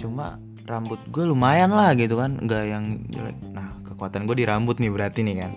Cuma 0.00 0.40
rambut 0.64 1.00
gue 1.08 1.24
lumayan 1.28 1.72
lah 1.72 1.92
gitu 1.92 2.16
kan. 2.16 2.40
Nggak 2.40 2.64
yang 2.64 2.84
jelek. 3.12 3.36
Nah 3.52 3.76
kekuatan 3.84 4.24
gue 4.24 4.36
di 4.40 4.44
rambut 4.48 4.80
nih 4.80 4.88
berarti 4.88 5.20
nih 5.20 5.36
kan. 5.44 5.52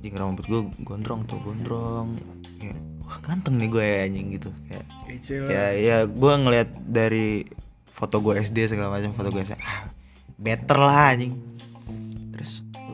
Jika 0.00 0.16
rambut 0.16 0.44
gue 0.48 0.60
gondrong 0.80 1.28
tuh 1.28 1.36
gondrong. 1.44 2.16
Kayak 2.56 2.80
wah 3.04 3.18
ganteng 3.20 3.60
nih 3.60 3.68
gue 3.68 3.84
ya 3.84 3.98
anjing 4.08 4.26
gitu. 4.32 4.50
Kayak 4.64 4.86
ya 5.28 5.64
ya 5.76 5.96
gue 6.08 6.32
ngeliat 6.40 6.68
dari 6.88 7.44
foto 7.84 8.24
gue 8.24 8.40
SD 8.40 8.72
segala 8.72 8.96
macam 8.96 9.12
foto 9.12 9.28
gue 9.28 9.44
SMA 9.44 9.60
ah, 9.60 9.92
better 10.40 10.78
lah 10.80 11.12
anjing 11.12 11.36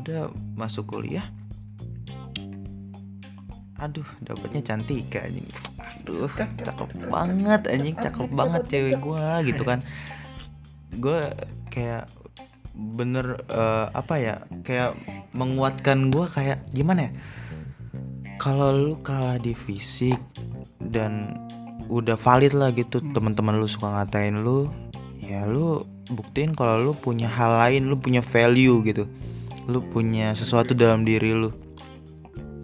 udah 0.07 0.31
masuk 0.55 0.95
kuliah. 0.95 1.27
Aduh 3.83 4.07
dapetnya 4.23 4.63
cantik 4.63 5.11
anjing. 5.19 5.51
Aduh 5.83 6.31
cakep 6.39 7.11
banget 7.11 7.63
anjing. 7.67 7.97
Cakep 7.99 8.31
banget 8.31 8.63
cewek 8.71 9.03
gue 9.03 9.27
gitu 9.51 9.67
kan. 9.67 9.83
Gue 10.95 11.35
kayak 11.75 12.07
bener 12.77 13.43
eh, 13.51 13.87
apa 13.91 14.15
ya 14.23 14.35
kayak 14.63 14.95
menguatkan 15.35 16.15
gue 16.15 16.25
kayak 16.31 16.63
gimana 16.71 17.11
ya? 17.11 17.13
Kalau 18.39 18.71
lu 18.71 18.95
kalah 19.03 19.43
di 19.43 19.59
fisik 19.59 20.23
dan 20.79 21.35
udah 21.91 22.15
valid 22.15 22.55
lah 22.55 22.71
gitu 22.71 23.03
teman-teman 23.11 23.59
lu 23.59 23.67
suka 23.67 23.91
ngatain 23.91 24.43
lu 24.43 24.71
ya 25.19 25.47
lu 25.47 25.87
buktiin 26.11 26.55
kalau 26.55 26.83
lu 26.83 26.93
punya 26.95 27.31
hal 27.31 27.59
lain 27.59 27.91
lu 27.91 27.99
punya 27.99 28.23
value 28.23 28.83
gitu 28.87 29.07
lu 29.67 29.83
punya 29.83 30.33
sesuatu 30.33 30.73
dalam 30.73 31.03
diri 31.03 31.35
lu. 31.35 31.51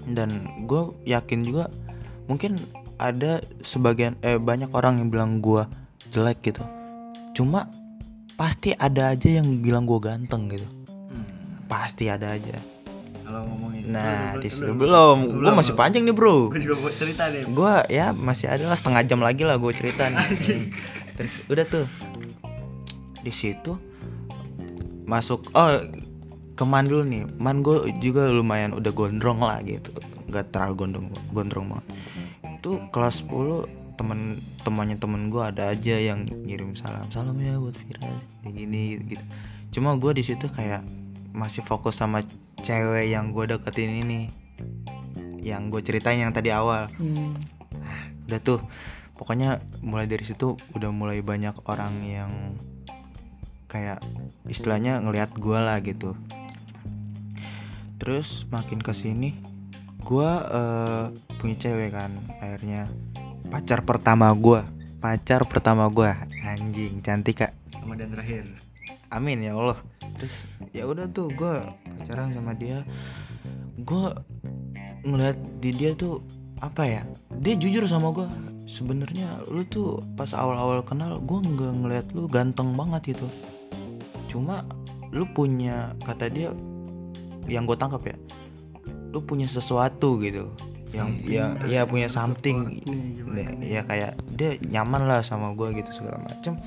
Dan 0.06 0.46
gue 0.66 0.94
yakin 1.06 1.46
juga 1.46 1.70
mungkin 2.26 2.58
ada 2.98 3.42
sebagian 3.62 4.14
eh 4.22 4.38
banyak 4.38 4.70
orang 4.70 5.02
yang 5.02 5.08
bilang 5.10 5.42
gue 5.42 5.66
jelek 6.14 6.54
gitu. 6.54 6.62
Cuma 7.34 7.66
pasti 8.38 8.74
ada 8.74 9.14
aja 9.14 9.42
yang 9.42 9.62
bilang 9.62 9.86
gue 9.86 9.98
ganteng 9.98 10.50
gitu. 10.50 10.66
Pasti 11.66 12.06
ada 12.10 12.34
aja. 12.34 12.58
Kalau 13.22 13.48
ngomongin 13.48 13.82
nah 13.88 14.36
di 14.38 14.46
situ 14.52 14.70
belum. 14.76 15.42
gue 15.42 15.52
masih 15.54 15.74
panjang 15.74 16.06
nih 16.06 16.14
bro. 16.14 16.52
Gue 16.52 16.62
juga 16.62 16.78
mau 16.82 16.92
cerita 16.92 17.26
deh 17.32 17.42
gue 17.48 17.74
ya 17.90 18.14
masih 18.14 18.46
ada 18.46 18.68
lah 18.68 18.78
setengah 18.78 19.02
jam 19.08 19.20
lagi 19.24 19.42
lah 19.42 19.58
gue 19.58 19.72
cerita 19.74 20.06
nih. 20.06 20.70
Terus 21.18 21.34
udah 21.50 21.64
tuh. 21.66 21.86
Di 23.22 23.30
situ 23.30 23.78
masuk 25.02 25.50
oh 25.54 25.82
ke 26.62 26.64
man 26.70 26.86
dulu 26.86 27.02
nih. 27.02 27.26
Man 27.42 27.66
gue 27.66 27.90
juga 27.98 28.30
lumayan 28.30 28.70
udah 28.70 28.94
gondrong 28.94 29.42
lah 29.42 29.58
gitu. 29.66 29.90
Nggak 30.30 30.54
terlalu 30.54 30.74
gondrong 30.78 31.06
gondrong 31.34 31.66
banget. 31.74 31.86
Itu 32.62 32.78
kelas 32.94 33.26
10 33.26 33.98
temen 33.98 34.38
temannya 34.62 34.94
temen 34.94 35.26
gue 35.26 35.42
ada 35.42 35.74
aja 35.74 35.98
yang 35.98 36.22
ngirim 36.46 36.78
salam. 36.78 37.10
Salam 37.10 37.34
ya 37.42 37.58
buat 37.58 37.74
kayak 37.74 38.54
gini 38.54 39.02
gitu. 39.10 39.24
Cuma 39.74 39.98
gue 39.98 40.14
di 40.14 40.22
situ 40.22 40.46
kayak 40.46 40.86
masih 41.34 41.66
fokus 41.66 41.98
sama 41.98 42.22
cewek 42.62 43.10
yang 43.10 43.34
gue 43.34 43.42
deketin 43.50 44.06
ini. 44.06 44.30
Yang 45.42 45.62
gue 45.66 45.80
ceritain 45.82 46.22
yang 46.22 46.30
tadi 46.30 46.54
awal. 46.54 46.86
Udah 48.30 48.38
tuh 48.38 48.62
pokoknya 49.18 49.58
mulai 49.82 50.06
dari 50.06 50.22
situ 50.22 50.54
udah 50.78 50.94
mulai 50.94 51.26
banyak 51.26 51.58
orang 51.66 52.06
yang 52.06 52.30
kayak 53.66 53.98
istilahnya 54.46 55.02
ngelihat 55.02 55.34
gue 55.34 55.58
lah 55.58 55.82
gitu 55.82 56.14
terus 58.02 58.42
makin 58.50 58.82
ke 58.82 58.90
sini 58.90 59.38
gue 60.02 60.30
eh, 60.34 61.06
punya 61.38 61.56
cewek 61.56 61.94
kan 61.94 62.10
akhirnya. 62.42 62.90
Pacar 63.46 63.84
pertama 63.84 64.32
gue 64.34 64.64
pacar 65.02 65.42
pertama 65.50 65.90
gue 65.90 66.10
anjing 66.46 67.02
cantik 67.02 67.42
kak. 67.46 67.52
Sama 67.74 67.98
dan 67.98 68.14
terakhir. 68.14 68.46
Amin 69.10 69.42
ya 69.42 69.58
Allah. 69.58 69.78
Terus 70.18 70.34
ya 70.74 70.86
udah 70.86 71.06
tuh 71.10 71.30
gue 71.34 71.54
pacaran 71.98 72.34
sama 72.34 72.54
dia. 72.54 72.86
Gue 73.82 74.14
ngeliat 75.02 75.38
di 75.58 75.70
dia 75.74 75.94
tuh 75.98 76.22
apa 76.62 76.86
ya 76.86 77.02
dia 77.42 77.58
jujur 77.58 77.90
sama 77.90 78.14
gue 78.14 78.26
sebenarnya 78.70 79.42
lu 79.50 79.66
tuh 79.66 79.98
pas 80.14 80.30
awal-awal 80.30 80.86
kenal 80.86 81.18
gue 81.18 81.38
nggak 81.42 81.74
ngeliat 81.82 82.06
lu 82.14 82.30
ganteng 82.30 82.74
banget 82.78 83.18
gitu. 83.18 83.26
Cuma 84.30 84.62
lu 85.10 85.26
punya 85.34 85.98
kata 86.06 86.30
dia 86.30 86.54
yang 87.50 87.66
gue 87.66 87.74
tangkap 87.78 88.02
ya 88.06 88.16
lu 89.12 89.20
punya 89.20 89.44
sesuatu 89.44 90.16
gitu 90.22 90.48
yang 90.92 91.24
ya 91.24 91.56
ya 91.64 91.82
punya 91.88 92.08
something. 92.12 92.84
ya, 93.32 93.48
ya 93.64 93.80
kayak 93.88 94.12
dia 94.28 94.60
nyaman 94.60 95.08
lah 95.08 95.24
sama 95.24 95.56
gue 95.56 95.72
gitu 95.80 95.88
segala 95.88 96.20
macem. 96.20 96.60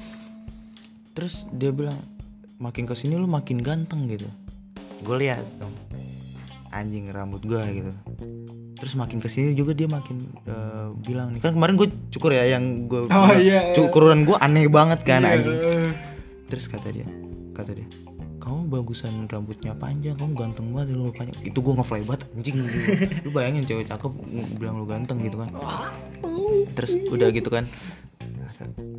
Terus 1.13 1.45
dia 1.53 1.69
bilang 1.69 1.95
makin 2.57 2.89
ke 2.89 2.97
sini 2.97 3.15
lu 3.21 3.29
makin 3.29 3.61
ganteng 3.61 4.09
gitu. 4.09 4.25
Gue 5.05 5.21
lihat 5.21 5.45
dong 5.61 5.71
anjing 6.73 7.07
rambut 7.13 7.45
gue 7.45 7.61
gitu. 7.71 7.93
Terus 8.75 8.93
makin 8.99 9.21
ke 9.23 9.29
sini 9.31 9.55
juga 9.55 9.71
dia 9.77 9.87
makin 9.87 10.17
eh, 10.43 10.89
bilang 11.05 11.31
nih. 11.31 11.39
Kan 11.45 11.55
kemarin 11.55 11.77
gue 11.79 11.87
cukur 12.11 12.33
ya 12.33 12.49
yang 12.49 12.89
gue 12.89 13.07
Oh, 13.07 13.29
iya, 13.37 13.71
iya. 13.71 13.73
cukuran 13.77 14.25
gue 14.25 14.35
aneh 14.41 14.67
banget 14.67 15.05
kan 15.07 15.23
Iya, 15.23 15.37
anjing. 15.39 15.57
Terus 16.49 16.65
kata 16.67 16.89
dia 16.91 17.07
kata 17.55 17.71
dia 17.77 17.87
bagusan 18.75 19.25
rambutnya 19.31 19.71
panjang 19.71 20.19
kamu 20.19 20.35
ganteng 20.35 20.75
banget 20.75 20.93
lu 20.93 21.09
panjang 21.15 21.37
itu 21.41 21.55
gue 21.55 21.73
ngefly 21.75 22.01
banget 22.03 22.21
anjing. 22.35 22.55
Gitu. 22.59 22.79
lu 23.23 23.29
bayangin 23.31 23.63
cewek 23.63 23.87
cakep 23.87 24.11
bilang 24.59 24.75
lu 24.81 24.85
ganteng 24.85 25.23
gitu 25.23 25.39
kan. 25.39 25.49
Terus 26.75 26.91
udah 27.07 27.27
gitu 27.31 27.47
kan. 27.47 27.63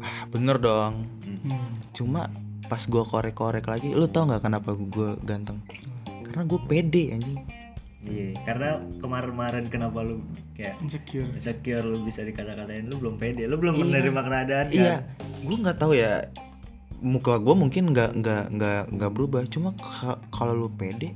Ah 0.00 0.24
bener 0.32 0.56
dong. 0.56 1.04
Hmm. 1.46 1.78
cuma 1.94 2.26
pas 2.66 2.82
gue 2.82 3.02
korek-korek 3.06 3.62
lagi 3.70 3.94
lu 3.94 4.10
tau 4.10 4.26
nggak 4.26 4.42
kenapa 4.42 4.74
gue 4.74 5.10
ganteng? 5.22 5.62
Karena 6.26 6.42
gue 6.42 6.60
pede 6.66 7.04
anjing. 7.14 7.38
Iya 8.06 8.38
karena 8.46 8.78
kemarin-kemarin 9.02 9.66
kenapa 9.66 9.98
lu 10.02 10.22
kayak 10.54 10.78
insecure. 10.78 11.26
insecure 11.34 11.82
lu 11.82 12.06
bisa 12.06 12.22
dikata-katain 12.22 12.86
lu 12.86 13.02
belum 13.02 13.18
pede 13.18 13.50
lu 13.50 13.58
belum 13.58 13.74
Iya. 13.74 13.82
menerima 13.82 14.20
keadaan 14.22 14.66
iya. 14.70 14.82
kan? 14.82 15.00
Gue 15.42 15.56
nggak 15.58 15.78
tahu 15.78 15.92
ya 15.98 16.12
muka 16.98 17.36
gue 17.36 17.54
mungkin 17.54 17.88
nggak 17.88 18.10
nggak 18.14 18.42
nggak 18.50 18.80
nggak 18.90 19.10
berubah. 19.10 19.42
Cuma 19.46 19.72
ka- 19.72 20.20
kalau 20.28 20.54
lu 20.54 20.68
pede 20.68 21.12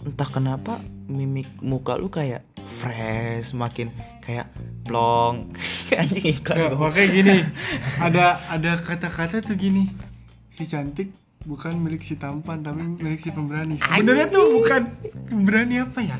entah 0.00 0.26
kenapa 0.26 0.78
mimik 1.04 1.50
muka 1.58 1.94
lu 1.94 2.08
kayak 2.08 2.46
fresh 2.70 3.50
makin 3.52 3.90
kayak 4.20 4.46
plong. 4.82 5.52
Anjing 5.94 6.26
iklan 6.32 6.54
Nggak, 6.54 6.70
gua. 6.70 6.80
makanya 6.84 7.08
gini 7.10 7.36
ada 8.06 8.24
ada 8.46 8.72
kata-kata 8.78 9.40
tuh 9.40 9.54
gini 9.54 9.90
si 10.50 10.64
cantik 10.64 11.10
bukan 11.40 11.74
milik 11.74 12.00
si 12.00 12.14
tampan 12.14 12.60
tapi 12.60 12.82
milik 12.82 13.18
si 13.18 13.30
pemberani. 13.30 13.78
Sebenarnya 13.78 14.26
tuh 14.28 14.52
bukan 14.52 14.82
pemberani 15.26 15.80
apa 15.80 16.00
ya? 16.00 16.18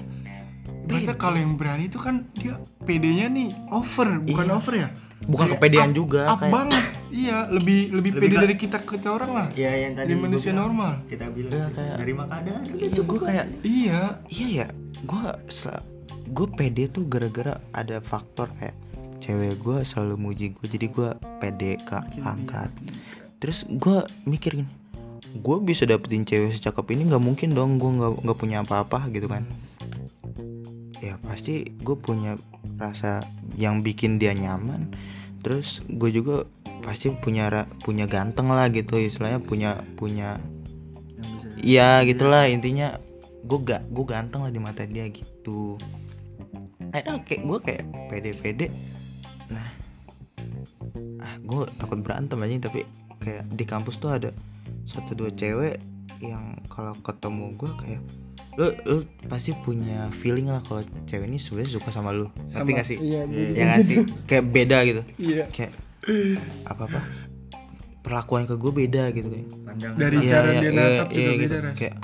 Berarti 0.85 1.12
kalau 1.14 1.37
yang 1.37 1.52
berani 1.55 1.87
itu 1.87 2.00
kan 2.00 2.25
dia 2.33 2.57
PD-nya 2.81 3.28
nih 3.28 3.52
over 3.69 4.09
bukan 4.19 4.47
Iya. 4.47 4.55
over 4.55 4.73
ya? 4.75 4.88
Bukan 5.21 5.47
Kayak 5.47 5.61
kepedean 5.61 5.90
up- 5.90 5.97
juga, 5.97 6.23
up 6.26 6.38
kayak- 6.38 6.49
banget 6.50 6.85
iya 7.11 7.47
lebih 7.47 7.91
lebih, 7.91 8.11
Lebih 8.12 8.23
pede 8.23 8.29
ke- 8.31 8.43
dari 8.43 8.57
kita 8.57 8.79
kita 8.81 9.09
orang 9.11 9.31
lah. 9.31 9.47
Iya 9.50 9.73
yang 9.81 9.93
tadi 9.95 10.12
manusia 10.15 10.50
bilang. 10.50 10.62
normal. 10.67 10.93
kita 11.05 11.25
bilang 11.29 11.53
Iya, 11.53 11.67
kayak- 11.71 11.99
nerima 11.99 12.25
keadaan 12.25 12.62
itu 12.71 13.00
gue 13.03 13.21
kayak 13.21 13.47
iya. 13.62 14.00
Iya 14.27 14.47
ya 14.55 14.67
gue 14.99 15.23
gue 16.29 16.47
pede 16.50 16.85
tuh 16.87 17.05
gara-gara 17.05 17.57
ada 17.71 17.99
faktor 17.99 18.53
kayak 18.55 18.77
cewek 19.19 19.57
gue 19.57 19.79
selalu 19.83 20.15
muji 20.17 20.47
gue 20.50 20.67
jadi 20.67 20.87
gue 20.87 21.11
pede 21.38 21.81
ke 21.81 21.97
angkat. 22.21 22.71
Terus 23.38 23.65
gue 23.65 23.99
mikir 24.25 24.53
gini 24.57 24.71
gue 25.31 25.57
bisa 25.61 25.85
dapetin 25.85 26.23
cewek 26.23 26.53
secakep 26.53 26.88
ini 26.91 27.07
nggak 27.07 27.21
mungkin 27.21 27.53
dong 27.53 27.77
gue 27.77 27.91
nggak 27.91 28.12
nggak 28.23 28.38
punya 28.38 28.61
apa-apa 28.61 29.09
gitu 29.09 29.27
kan. 29.27 29.45
Ya 30.99 31.15
pasti 31.19 31.62
gue 31.75 31.95
punya 31.95 32.35
rasa 32.75 33.23
yang 33.55 33.81
bikin 33.81 34.17
dia 34.17 34.33
nyaman 34.33 34.91
terus 35.40 35.80
gue 35.87 36.11
juga 36.11 36.45
pasti 36.83 37.12
punya 37.12 37.68
punya 37.85 38.09
ganteng 38.09 38.49
lah 38.49 38.71
gitu 38.73 38.97
istilahnya 38.97 39.42
punya 39.45 39.78
punya 39.99 40.40
Iya 41.59 42.07
gitulah 42.07 42.47
intinya 42.47 43.02
gue 43.42 43.59
gak 43.66 43.90
gue 43.90 44.04
ganteng 44.07 44.47
lah 44.47 44.52
di 44.54 44.62
mata 44.62 44.87
dia 44.87 45.11
gitu. 45.11 45.75
Ada 46.95 47.18
kayak 47.26 47.42
gue 47.45 47.59
kayak 47.66 47.85
pede-pede. 48.07 48.66
Nah, 49.50 49.68
ah 51.18 51.35
gue 51.42 51.63
takut 51.82 51.99
berantem 51.99 52.39
aja 52.39 52.71
tapi 52.71 52.86
kayak 53.19 53.50
di 53.50 53.65
kampus 53.67 53.99
tuh 53.99 54.15
ada 54.15 54.30
satu 54.86 55.19
dua 55.19 55.34
cewek 55.34 55.82
yang 56.23 56.63
kalau 56.71 56.95
ketemu 57.02 57.50
gue 57.58 57.71
kayak 57.82 58.02
lu 58.58 58.75
lu 58.90 58.99
pasti 59.30 59.54
punya 59.54 60.10
feeling 60.10 60.50
lah 60.50 60.58
kalau 60.66 60.82
cewek 61.06 61.30
ini 61.30 61.38
sebenarnya 61.38 61.78
suka 61.78 61.94
sama 61.94 62.10
lu. 62.10 62.26
Ngerti 62.50 62.71
gak 62.75 62.88
sih? 62.90 62.99
iya 62.99 63.23
Ya 63.54 63.64
gak 63.78 63.86
sih? 63.86 64.02
Kayak 64.28 64.44
beda 64.50 64.78
gitu. 64.82 65.02
iya. 65.23 65.47
Kayak 65.54 65.78
apa 66.66 66.82
apa 66.90 67.00
perlakuan 68.02 68.50
ke 68.50 68.58
gue 68.58 68.73
beda 68.75 69.14
gitu 69.14 69.28
kayak. 69.30 69.47
Pandangan 69.62 69.99
Dari 70.00 70.16
cara 70.26 70.49
dia 70.58 70.60
iya, 70.64 70.71
natap 70.75 71.08
juga 71.12 71.21
iya, 71.23 71.30
beda 71.30 71.38
gitu. 71.38 71.54
Ras. 71.62 71.75
kayak 71.78 71.94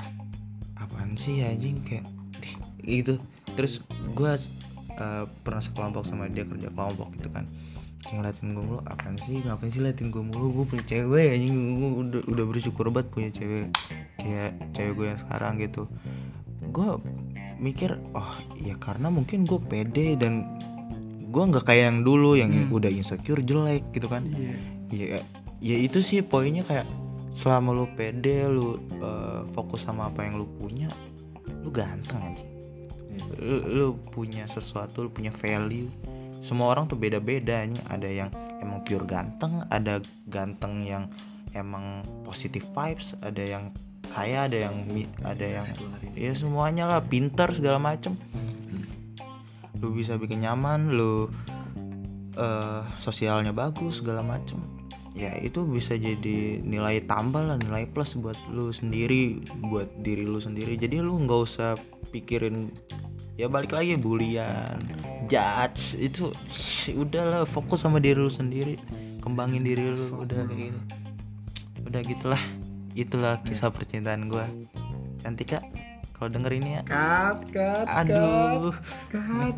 apaan 0.78 1.10
sih 1.18 1.34
anjing? 1.42 1.76
Kayak 1.82 2.04
gitu. 2.86 3.14
Terus 3.58 3.74
gue 4.14 4.30
pernah 5.42 5.62
sekelompok 5.64 6.06
sama 6.06 6.30
dia 6.30 6.46
kerja 6.46 6.70
kelompok 6.70 7.10
gitu 7.18 7.34
kan. 7.34 7.50
Yang 8.04 8.14
ngeliatin 8.20 8.48
gue 8.54 8.62
mulu 8.62 8.80
apaan 8.86 9.16
sih? 9.18 9.42
Ngapain 9.42 9.74
sih 9.74 9.82
liatin 9.82 10.14
gue 10.14 10.22
mulu? 10.22 10.62
Gue 10.62 10.64
punya 10.70 10.84
cewek 10.86 11.34
anjing. 11.34 11.54
Gue 11.82 11.90
udah 11.98 12.22
udah 12.30 12.44
bersyukur 12.46 12.94
banget 12.94 13.10
punya 13.10 13.30
cewek. 13.34 13.74
Kayak 14.22 14.50
cewek 14.70 14.92
gue 14.94 15.06
yang 15.10 15.18
sekarang 15.18 15.58
gitu 15.58 15.90
gue 16.72 16.88
mikir 17.58 17.96
oh 18.12 18.32
ya 18.58 18.74
karena 18.76 19.08
mungkin 19.08 19.46
gue 19.46 19.58
pede 19.58 20.18
dan 20.18 20.58
gue 21.28 21.42
nggak 21.50 21.66
kayak 21.66 21.84
yang 21.90 21.98
dulu 22.06 22.38
yang 22.38 22.50
Hmm. 22.54 22.70
udah 22.70 22.90
insecure 22.90 23.42
jelek 23.42 23.82
gitu 23.90 24.06
kan. 24.06 24.22
Iya. 24.30 24.56
Ya 24.94 25.18
ya 25.58 25.76
itu 25.80 25.98
sih 26.04 26.22
poinnya 26.22 26.62
kayak 26.62 26.86
selama 27.34 27.74
lu 27.74 27.90
pede 27.98 28.46
lu 28.46 28.78
eh, 29.00 29.42
fokus 29.52 29.82
sama 29.82 30.06
apa 30.06 30.22
yang 30.22 30.38
lu 30.38 30.46
punya 30.58 30.86
lu 31.64 31.72
ganteng 31.74 32.20
anjing. 32.22 32.50
Lu, 33.38 33.56
lu 33.66 33.86
punya 34.14 34.46
sesuatu 34.46 35.06
lu 35.06 35.10
punya 35.10 35.34
value. 35.34 35.90
Semua 36.44 36.70
orang 36.70 36.86
tuh 36.86 37.00
beda-beda 37.00 37.64
nih 37.64 37.80
ada 37.88 38.06
yang 38.06 38.28
emang 38.60 38.84
pure 38.84 39.08
ganteng 39.08 39.64
ada 39.72 39.98
ganteng 40.28 40.84
yang 40.84 41.08
emang 41.56 42.04
positive 42.22 42.66
vibes 42.72 43.16
ada 43.24 43.40
yang 43.40 43.72
kaya 44.12 44.50
ada 44.50 44.68
yang 44.68 44.76
ada 45.24 45.46
yang 45.46 45.66
ya 46.12 46.32
semuanya 46.36 46.84
lah 46.90 47.00
pintar 47.00 47.54
segala 47.56 47.78
macem. 47.78 48.18
Lu 49.80 49.92
bisa 49.92 50.16
bikin 50.16 50.44
nyaman 50.44 50.96
lu 50.96 51.28
eh 52.34 52.82
sosialnya 52.98 53.54
bagus 53.54 54.02
segala 54.02 54.20
macem. 54.24 54.58
Ya 55.14 55.30
itu 55.38 55.62
bisa 55.62 55.94
jadi 55.94 56.58
nilai 56.58 57.06
tambah 57.06 57.38
lah 57.38 57.54
nilai 57.54 57.86
plus 57.86 58.18
buat 58.18 58.34
lu 58.50 58.74
sendiri 58.74 59.46
buat 59.70 59.86
diri 60.02 60.26
lu 60.26 60.42
sendiri. 60.42 60.74
Jadi 60.74 60.98
lu 60.98 61.22
nggak 61.22 61.40
usah 61.46 61.78
pikirin 62.10 62.74
ya 63.38 63.46
balik 63.46 63.74
lagi 63.74 63.94
bulian 63.94 64.78
judge 65.30 65.98
itu 65.98 66.34
udahlah 66.94 67.46
fokus 67.46 67.86
sama 67.86 68.02
diri 68.02 68.18
lu 68.18 68.32
sendiri. 68.32 68.74
Kembangin 69.22 69.62
diri 69.62 69.94
lu 69.94 70.26
udah 70.26 70.50
kayak 70.50 70.74
gitu. 70.74 70.80
Udah 71.86 72.00
gitulah 72.02 72.42
itulah 72.94 73.42
kisah 73.42 73.70
percintaan 73.70 74.26
gua. 74.26 74.46
Cantik 75.20 75.54
kak 75.54 75.64
kalau 76.14 76.30
denger 76.30 76.52
ini 76.54 76.70
ya 76.78 76.82
cut 76.86 77.38
cut 77.50 77.86
aduh. 77.86 78.70
cut. 79.10 79.54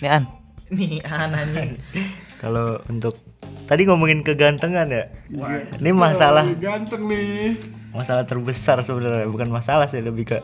Nih 0.00 0.10
an. 0.10 0.24
Nih 0.68 0.98
an 1.02 1.30
anjing. 1.32 1.78
Kalau 2.42 2.80
untuk 2.88 3.20
tadi 3.68 3.84
ngomongin 3.84 4.24
kegantengan 4.24 4.88
ya? 4.88 5.12
Iya. 5.28 5.76
ini 5.76 5.92
masalah 5.92 6.48
Wah, 6.48 6.56
ganteng 6.56 7.04
nih. 7.04 7.52
masalah 7.92 8.24
terbesar 8.24 8.80
sebenarnya 8.80 9.28
bukan 9.28 9.52
masalah 9.52 9.84
sih 9.84 10.00
lebih 10.00 10.24
ke 10.24 10.38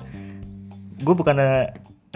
gue 1.00 1.14
bukan 1.16 1.40
eh, 1.40 1.72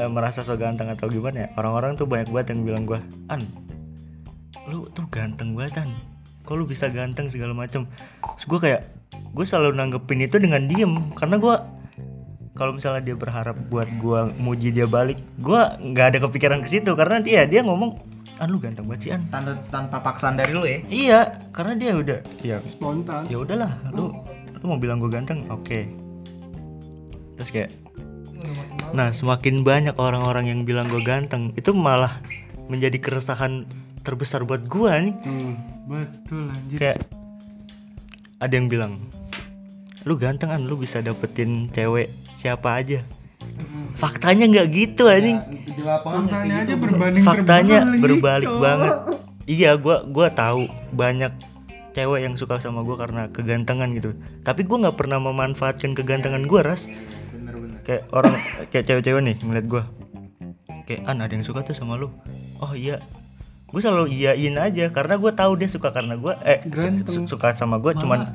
merasa 0.07 0.45
so 0.45 0.53
ganteng 0.61 0.93
atau 0.93 1.09
gimana 1.09 1.45
ya? 1.45 1.49
Orang-orang 1.57 1.97
tuh 1.97 2.05
banyak 2.05 2.29
banget 2.29 2.53
yang 2.53 2.61
bilang 2.63 2.85
gue 2.85 3.01
an 3.33 3.41
lu 4.69 4.85
tuh 4.93 5.09
ganteng 5.09 5.57
banget 5.57 5.81
an. 5.83 5.91
Kok 6.45 6.55
lu 6.55 6.65
bisa 6.69 6.93
ganteng 6.93 7.33
segala 7.33 7.57
macem? 7.57 7.89
Terus 8.37 8.45
gue 8.47 8.61
kayak 8.61 8.81
gue 9.11 9.45
selalu 9.47 9.75
nanggepin 9.79 10.27
itu 10.27 10.37
dengan 10.39 10.67
diem 10.67 10.93
karena 11.15 11.37
gue 11.39 11.55
kalau 12.59 12.77
misalnya 12.77 13.01
dia 13.01 13.17
berharap 13.17 13.57
buat 13.73 13.89
gue 13.89 14.21
muji 14.37 14.75
dia 14.75 14.85
balik 14.85 15.17
gue 15.41 15.61
nggak 15.81 16.07
ada 16.15 16.19
kepikiran 16.29 16.61
ke 16.61 16.69
situ 16.69 16.93
karena 16.93 17.23
dia 17.23 17.47
dia 17.47 17.65
ngomong 17.65 17.97
an 18.41 18.49
lu 18.49 18.57
ganteng 18.57 18.89
banget 18.89 19.01
sih 19.05 19.11
an. 19.13 19.23
Tanpa 19.29 19.53
tanpa 19.69 19.97
paksaan 20.01 20.35
dari 20.41 20.53
lu 20.57 20.65
ya? 20.65 20.81
Iya 20.89 21.21
karena 21.53 21.73
dia 21.77 21.93
udah 21.93 22.19
ya 22.41 22.57
spontan. 22.65 23.29
ya 23.29 23.37
udahlah 23.37 23.77
lu 23.93 24.17
lu 24.61 24.65
mau 24.65 24.81
bilang 24.81 24.97
gue 24.99 25.13
ganteng 25.13 25.45
oke. 25.53 25.81
Terus 27.37 27.51
kayak 27.53 27.71
nah 28.97 29.13
semakin 29.13 29.63
banyak 29.63 29.95
orang-orang 30.01 30.49
yang 30.49 30.61
bilang 30.65 30.89
gue 30.89 31.05
ganteng 31.05 31.53
itu 31.55 31.71
malah 31.77 32.25
menjadi 32.73 32.97
keresahan 32.97 33.69
terbesar 34.01 34.49
buat 34.49 34.65
gue 34.65 34.91
nih 34.91 35.15
tuh 35.21 35.53
betul 35.85 36.45
anjir. 36.49 36.79
Kayak 36.81 36.99
ada 38.41 38.53
yang 38.57 38.73
bilang 38.73 38.97
lu 40.09 40.17
ganteng 40.17 40.49
kan 40.49 40.65
lu 40.65 40.81
bisa 40.81 41.05
dapetin 41.05 41.69
cewek 41.77 42.09
siapa 42.33 42.81
aja. 42.81 43.05
Faktanya 44.01 44.49
nggak 44.49 44.69
gitu 44.73 45.05
anjing. 45.13 45.37
di 45.77 45.83
lapangan 45.85 46.25
faktanya 46.25 46.57
aja 46.65 46.75
berbanding 46.77 47.25
faktanya 47.25 47.79
terbalik, 47.85 48.01
berbalik 48.01 48.49
Cok. 48.49 48.61
banget. 48.65 48.93
Iya 49.45 49.71
gua 49.77 49.97
gua 50.09 50.27
tahu 50.33 50.73
banyak 50.97 51.33
cewek 51.93 52.21
yang 52.25 52.35
suka 52.41 52.57
sama 52.65 52.81
gua 52.81 52.97
karena 52.97 53.29
kegantengan 53.29 53.93
gitu. 53.93 54.17
Tapi 54.41 54.65
gua 54.65 54.89
nggak 54.89 54.97
pernah 54.97 55.21
memanfaatkan 55.21 55.93
kegantengan 55.93 56.49
gua 56.49 56.65
ras. 56.65 56.89
Bener-bener 57.37 57.85
kayak 57.85 58.09
orang 58.17 58.41
kayak 58.73 58.85
cewek-cewek 58.89 59.21
nih 59.21 59.37
ngeliat 59.45 59.67
gua. 59.69 59.85
Kayak 60.89 61.05
an 61.05 61.21
ada 61.21 61.33
yang 61.37 61.45
suka 61.45 61.61
tuh 61.61 61.77
sama 61.77 62.01
lu? 62.01 62.09
Oh 62.65 62.73
iya 62.73 63.05
gue 63.71 63.81
selalu 63.81 64.11
iyain 64.11 64.57
aja 64.57 64.87
karena 64.89 65.15
gue 65.15 65.33
tahu 65.33 65.53
dia 65.55 65.67
suka 65.67 65.89
karena 65.89 66.15
gue 66.15 66.35
eh 66.43 66.59
su- 67.07 67.29
suka 67.29 67.55
sama 67.55 67.79
gue 67.79 67.95
cuman 67.97 68.35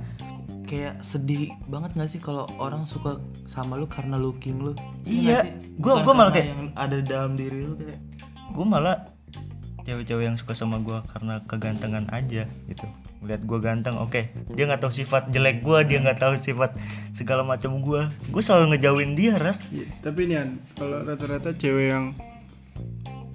kayak 0.65 0.98
sedih 1.00 1.54
banget 1.65 1.93
gak 1.93 2.10
sih 2.10 2.17
kalau 2.17 2.50
orang 2.56 2.84
suka 2.84 3.19
sama 3.45 3.76
lu 3.76 3.86
karena 3.86 4.15
looking 4.15 4.58
lu? 4.58 4.74
Iya, 5.04 5.45
gua- 5.78 6.02
Bukan 6.02 6.04
gua 6.04 6.13
malah 6.15 6.34
kayak- 6.34 6.50
yang 6.50 6.63
ada 6.74 6.98
dalam 7.00 7.38
diri 7.38 7.62
lu 7.62 7.78
kayak. 7.78 8.02
Gue 8.50 8.65
malah 8.65 8.98
cewek-cewek 9.80 10.26
yang 10.26 10.34
suka 10.34 10.58
sama 10.58 10.80
gue 10.80 10.98
karena 11.06 11.38
kegantengan 11.45 12.10
aja 12.10 12.50
gitu. 12.65 12.86
Lihat 13.21 13.45
gue 13.45 13.60
ganteng 13.60 13.93
oke. 13.95 14.21
Dia 14.50 14.63
nggak 14.65 14.82
tahu 14.82 14.89
sifat 14.91 15.30
jelek 15.30 15.62
gue 15.62 15.78
dia 15.86 16.02
nggak 16.02 16.17
tahu 16.17 16.34
sifat 16.36 16.74
segala 17.12 17.45
macam 17.45 17.78
gue 17.78 18.02
gue 18.26 18.41
selalu 18.41 18.74
ngejauhin 18.74 19.13
dia 19.13 19.38
ras. 19.38 19.62
Iya, 19.69 19.86
tapi 20.02 20.26
nih 20.26 20.50
kalau 20.74 20.98
rata-rata 21.00 21.54
cewek 21.54 21.93
yang 21.93 22.17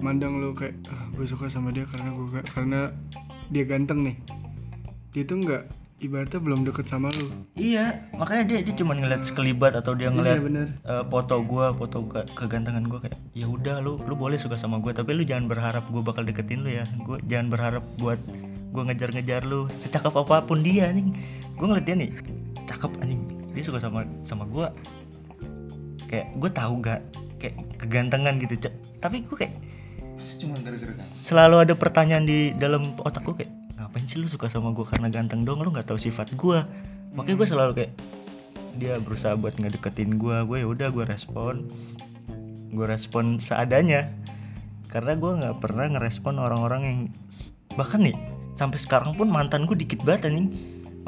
mandang 0.01 0.41
lu 0.41 0.53
kayak 0.53 0.75
ah, 0.89 1.07
gue 1.13 1.25
suka 1.25 1.47
sama 1.47 1.71
dia 1.71 1.85
karena 1.85 2.11
gue 2.11 2.27
karena 2.49 2.81
dia 3.49 3.65
ganteng 3.65 4.03
nih. 4.03 4.17
Dia 5.11 5.23
tuh 5.25 5.39
nggak 5.39 5.63
ibaratnya 6.01 6.41
belum 6.41 6.65
deket 6.65 6.87
sama 6.87 7.13
lu. 7.13 7.29
Iya 7.55 8.09
makanya 8.17 8.45
dia 8.47 8.59
dia 8.63 8.75
cuma 8.75 8.97
ngeliat 8.97 9.21
sekelibat 9.23 9.77
atau 9.77 9.93
dia 9.93 10.09
ngeliat 10.09 10.41
iya 10.41 10.43
bener. 10.43 10.67
eh, 10.81 11.05
foto 11.07 11.37
gue 11.41 11.67
foto 11.77 11.99
ke- 12.09 12.29
kegantengan 12.33 12.85
gue 12.85 12.99
kayak 12.99 13.19
ya 13.33 13.45
udah 13.45 13.79
lu 13.79 14.01
lu 14.01 14.17
boleh 14.17 14.41
suka 14.41 14.57
sama 14.57 14.81
gue 14.81 14.91
tapi 14.91 15.13
lu 15.13 15.23
jangan 15.23 15.45
berharap 15.45 15.85
gue 15.87 16.01
bakal 16.01 16.25
deketin 16.25 16.65
lu 16.65 16.73
ya. 16.73 16.89
Gue 17.05 17.21
jangan 17.29 17.53
berharap 17.53 17.85
buat 17.97 18.17
gue 18.71 18.83
ngejar-ngejar 18.87 19.45
lu 19.45 19.69
secakap 19.77 20.17
apa 20.17 20.41
pun 20.41 20.65
dia 20.65 20.89
anjing. 20.89 21.13
Gue 21.55 21.67
ngeliat 21.69 21.85
dia 21.85 21.97
nih 21.97 22.11
cakep 22.65 22.93
anjing. 23.05 23.21
Dia 23.53 23.63
suka 23.67 23.79
sama 23.79 24.07
sama 24.25 24.49
gue 24.49 24.67
kayak 26.07 26.27
gue 26.35 26.51
tahu 26.51 26.75
gak 26.81 27.01
kayak 27.39 27.55
kegantengan 27.79 28.37
gitu 28.37 28.55
Cak. 28.59 28.75
tapi 28.99 29.23
gue 29.23 29.37
kayak 29.37 29.55
cuma 30.41 30.57
gara-gara 30.61 30.93
selalu 31.13 31.57
ada 31.69 31.75
pertanyaan 31.77 32.25
di 32.29 32.53
dalam 32.57 32.93
otak 33.01 33.25
gue 33.25 33.45
kayak 33.45 33.53
ngapain 33.81 34.05
sih 34.05 34.21
lu 34.21 34.29
suka 34.29 34.53
sama 34.53 34.73
gue 34.77 34.85
karena 34.85 35.09
ganteng 35.09 35.45
dong 35.45 35.65
lu 35.65 35.73
nggak 35.73 35.89
tahu 35.89 35.97
sifat 35.97 36.37
gue 36.37 36.61
makanya 37.17 37.37
gue 37.41 37.49
selalu 37.49 37.73
kayak 37.77 37.93
dia 38.79 38.95
berusaha 39.03 39.35
buat 39.35 39.59
ngedeketin 39.59 40.21
gue 40.21 40.37
gue 40.47 40.59
ya 40.63 40.67
udah 40.69 40.89
gue 40.93 41.05
respon. 41.09 41.67
Gue 42.71 42.87
respon 42.87 43.43
seadanya. 43.43 44.13
Karena 44.91 45.15
gue 45.19 45.33
nggak 45.43 45.57
pernah 45.63 45.87
ngerespon 45.91 46.39
orang-orang 46.39 46.83
yang 46.83 46.99
bahkan 47.79 48.03
nih 48.03 48.15
sampai 48.59 48.79
sekarang 48.79 49.15
pun 49.15 49.31
mantan 49.31 49.67
gue 49.67 49.75
dikit 49.75 50.03
banget 50.07 50.31
anjing. 50.31 50.55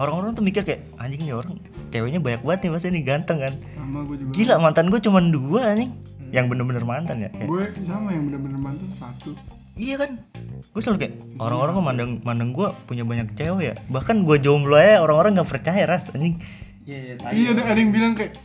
Orang-orang 0.00 0.32
tuh 0.32 0.42
mikir 0.42 0.64
kayak 0.64 0.88
anjing 0.96 1.22
nih 1.28 1.36
orang 1.36 1.60
ceweknya 1.92 2.18
banyak 2.22 2.42
banget 2.42 2.60
nih 2.66 2.70
masa 2.72 2.86
ini 2.88 3.00
ganteng 3.04 3.38
kan. 3.42 3.54
Sama 3.76 3.98
gue 4.08 4.16
juga. 4.18 4.32
Gila 4.34 4.54
mantan 4.58 4.86
gue 4.88 5.00
cuma 5.02 5.18
dua 5.22 5.60
anjing 5.76 5.92
yang 6.32 6.48
bener-bener 6.48 6.82
mantan 6.82 7.16
ya 7.18 7.28
kayak 7.28 7.46
gue 7.46 7.62
sama 7.82 8.08
yang 8.10 8.24
bener-bener 8.26 8.58
mantan 8.58 8.88
satu 8.92 9.36
Iya 9.72 9.96
kan, 9.96 10.20
gue 10.68 10.80
selalu 10.80 10.98
kayak 11.00 11.14
orang-orang 11.38 11.72
kan 11.72 11.84
mandang 11.86 12.10
mandang 12.20 12.50
gue 12.50 12.68
punya 12.84 13.08
banyak 13.08 13.32
cewek 13.32 13.64
ya. 13.64 13.74
Bahkan 13.88 14.20
gue 14.22 14.36
jomblo 14.38 14.76
ya 14.76 15.00
orang-orang 15.00 15.32
nggak 15.32 15.48
percaya 15.48 15.88
ras 15.88 16.12
anjing. 16.12 16.36
iya 16.84 17.16
iya 17.16 17.32
iya 17.32 17.48
ada, 17.52 17.62
ada 17.64 17.78
yang 17.78 17.88
bilang 17.88 18.12
kayak 18.12 18.36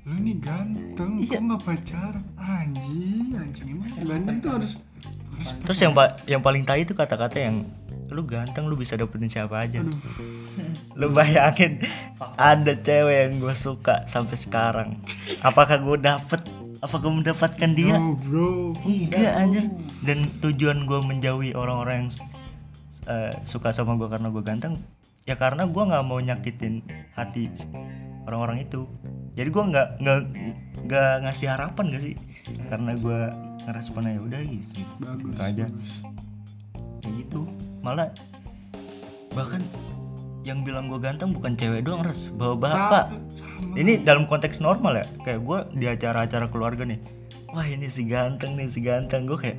lu 0.00 0.14
nih 0.16 0.38
ganteng 0.38 1.18
Iya. 1.18 1.26
kok 1.28 1.42
nggak 1.42 1.62
pacaran 1.64 2.22
anjing 2.36 3.28
anjing 3.32 3.66
emang 3.68 3.90
ganteng 3.98 4.36
tuh 4.38 4.50
harus 4.52 4.72
harus 5.32 5.48
Terus 5.60 5.78
yang 5.80 5.90
pa- 5.90 6.14
yang 6.24 6.38
paling 6.40 6.62
tai 6.62 6.82
itu 6.82 6.92
kata-kata 6.92 7.36
yang 7.40 7.66
lu 8.06 8.22
ganteng 8.22 8.64
lu 8.64 8.74
bisa 8.74 8.94
dapetin 8.94 9.26
siapa 9.26 9.54
aja. 9.60 9.80
aduh 9.80 9.90
Lu 10.98 11.10
bayangin 11.10 11.82
ada 12.36 12.72
cewek 12.76 13.16
yang 13.24 13.32
gue 13.38 13.54
suka 13.54 14.02
sampai 14.04 14.36
sekarang. 14.36 15.02
Apakah 15.40 15.78
gue 15.78 15.98
dapet? 16.00 16.46
Apakah 16.80 17.12
gue 17.12 17.12
mendapatkan 17.20 17.70
dia? 17.76 17.96
no 18.00 18.16
bro 18.16 18.72
anjir. 19.36 19.68
Dan 20.00 20.32
tujuan 20.40 20.88
gue 20.88 21.00
menjauhi 21.04 21.52
orang-orang 21.52 22.08
yang 22.08 22.10
eh, 23.04 23.32
suka 23.44 23.72
sama 23.76 24.00
gue 24.00 24.08
karena 24.08 24.32
gue 24.32 24.40
ganteng, 24.40 24.74
ya 25.28 25.36
karena 25.36 25.68
gue 25.68 25.82
nggak 25.82 26.04
mau 26.08 26.16
nyakitin 26.20 26.80
hati 27.12 27.52
orang-orang 28.24 28.64
itu. 28.64 28.88
Jadi 29.36 29.48
gue 29.52 29.64
nggak 29.72 29.88
nggak 30.00 30.18
nggak 30.88 31.12
ngasih 31.28 31.48
harapan 31.52 31.84
gak 31.92 32.02
sih? 32.02 32.14
Karena 32.66 32.96
gue 32.96 33.20
ngerespon 33.68 34.08
ya 34.08 34.20
udah 34.20 34.40
gitu. 34.42 34.80
bagus 35.04 35.34
Gitu 35.36 35.42
aja. 35.44 35.64
bagus. 35.68 35.90
Kayak 37.04 37.14
gitu. 37.24 37.40
Malah 37.84 38.08
bahkan 39.30 39.62
yang 40.40 40.64
bilang 40.64 40.88
gue 40.88 40.96
ganteng 40.96 41.36
bukan 41.36 41.52
cewek 41.52 41.84
doang 41.84 42.00
res, 42.00 42.32
bawa 42.32 42.56
bapak. 42.56 43.12
sama 43.36 43.76
Ini 43.76 44.02
dalam 44.02 44.24
konteks 44.24 44.56
normal 44.58 45.04
ya, 45.04 45.06
kayak 45.22 45.40
gue 45.44 45.58
di 45.76 45.86
acara-acara 45.86 46.48
keluarga 46.48 46.82
nih. 46.88 46.96
Wah 47.52 47.66
ini 47.66 47.90
si 47.92 48.08
ganteng 48.08 48.56
nih 48.56 48.70
si 48.72 48.80
ganteng. 48.80 49.28
Gue 49.28 49.36
kayak 49.36 49.58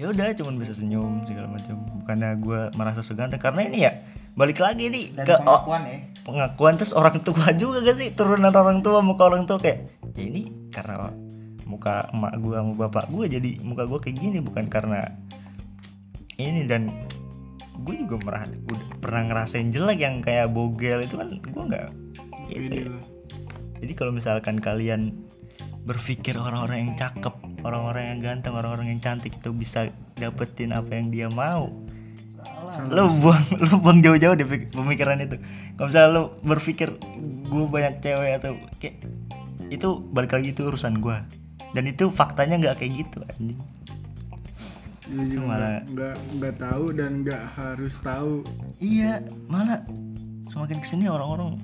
ya 0.00 0.08
udah 0.08 0.32
cuman 0.34 0.56
bisa 0.56 0.72
senyum 0.72 1.22
segala 1.28 1.52
macam. 1.52 1.78
Bukannya 2.02 2.30
gue 2.40 2.60
merasa 2.74 3.04
seganteng. 3.04 3.38
Karena 3.38 3.60
ini 3.68 3.86
ya 3.86 3.92
balik 4.34 4.58
lagi 4.58 4.88
nih 4.88 5.12
ke 5.14 5.36
o- 5.46 5.66
ya. 5.68 6.00
pengakuan 6.24 6.74
terus 6.80 6.96
orang 6.96 7.20
tua 7.20 7.52
juga 7.60 7.84
gak 7.84 7.96
sih? 8.00 8.08
Turunan 8.16 8.50
orang 8.50 8.80
tua 8.82 9.04
muka 9.04 9.28
orang 9.30 9.44
tua 9.46 9.60
kayak 9.62 9.86
ya 10.16 10.22
ini 10.26 10.70
karena 10.74 11.12
muka 11.70 12.10
emak 12.10 12.34
gue 12.42 12.54
sama 12.58 12.72
bapak 12.74 13.06
gue 13.14 13.24
jadi 13.30 13.50
muka 13.62 13.86
gue 13.86 13.98
kayak 14.02 14.16
gini 14.18 14.38
bukan 14.42 14.66
karena 14.66 15.06
ini. 16.34 16.66
Dan 16.66 16.90
gue 17.80 17.94
juga 18.06 18.16
merah 18.22 18.44
udah 18.46 18.80
pernah 19.00 19.22
ngerasain 19.32 19.68
jelek 19.72 19.98
yang 20.00 20.20
kayak 20.20 20.52
bogel 20.52 21.04
itu 21.04 21.16
kan 21.16 21.28
gue 21.28 21.64
nggak 21.72 21.88
gitu 22.50 22.76
ya. 22.86 22.90
jadi 23.80 23.92
kalau 23.94 24.12
misalkan 24.12 24.58
kalian 24.58 25.14
berpikir 25.86 26.36
orang-orang 26.36 26.88
yang 26.88 26.92
cakep 26.98 27.34
orang-orang 27.64 28.04
yang 28.14 28.18
ganteng 28.20 28.54
orang-orang 28.54 28.92
yang 28.92 29.00
cantik 29.00 29.32
itu 29.32 29.50
bisa 29.54 29.88
dapetin 30.18 30.76
apa 30.76 30.92
yang 30.92 31.08
dia 31.08 31.28
mau 31.32 31.72
lu 32.88 33.10
buang 33.18 33.44
lu 33.66 33.74
buang 33.82 33.98
jauh-jauh 33.98 34.38
deh 34.38 34.46
pemikiran 34.46 35.18
itu. 35.18 35.36
Kalau 35.74 35.86
misalnya 35.90 36.10
lu 36.14 36.22
berpikir 36.46 36.88
gue 37.50 37.64
banyak 37.66 37.98
cewek 37.98 38.30
atau 38.38 38.54
kayak 38.78 39.02
itu 39.70 39.88
balik 40.14 40.34
lagi 40.34 40.54
itu 40.54 40.66
urusan 40.66 40.98
gue 40.98 41.16
dan 41.72 41.84
itu 41.86 42.10
faktanya 42.10 42.58
nggak 42.58 42.82
kayak 42.82 43.06
gitu 43.06 43.18
anjing 43.22 43.58
Gue 45.10 45.24
juga 45.26 45.42
Malah- 45.44 45.82
nggak- 45.84 46.20
nggak 46.38 46.54
tahu 46.56 46.84
dan 46.94 47.10
nggak 47.20 47.42
harus 47.54 47.94
tahu. 47.98 48.34
Iya 48.78 49.12
malah 49.46 49.82
semakin 50.46 50.78
ke 50.78 50.86
sini 50.86 51.06
orang-orang 51.06 51.58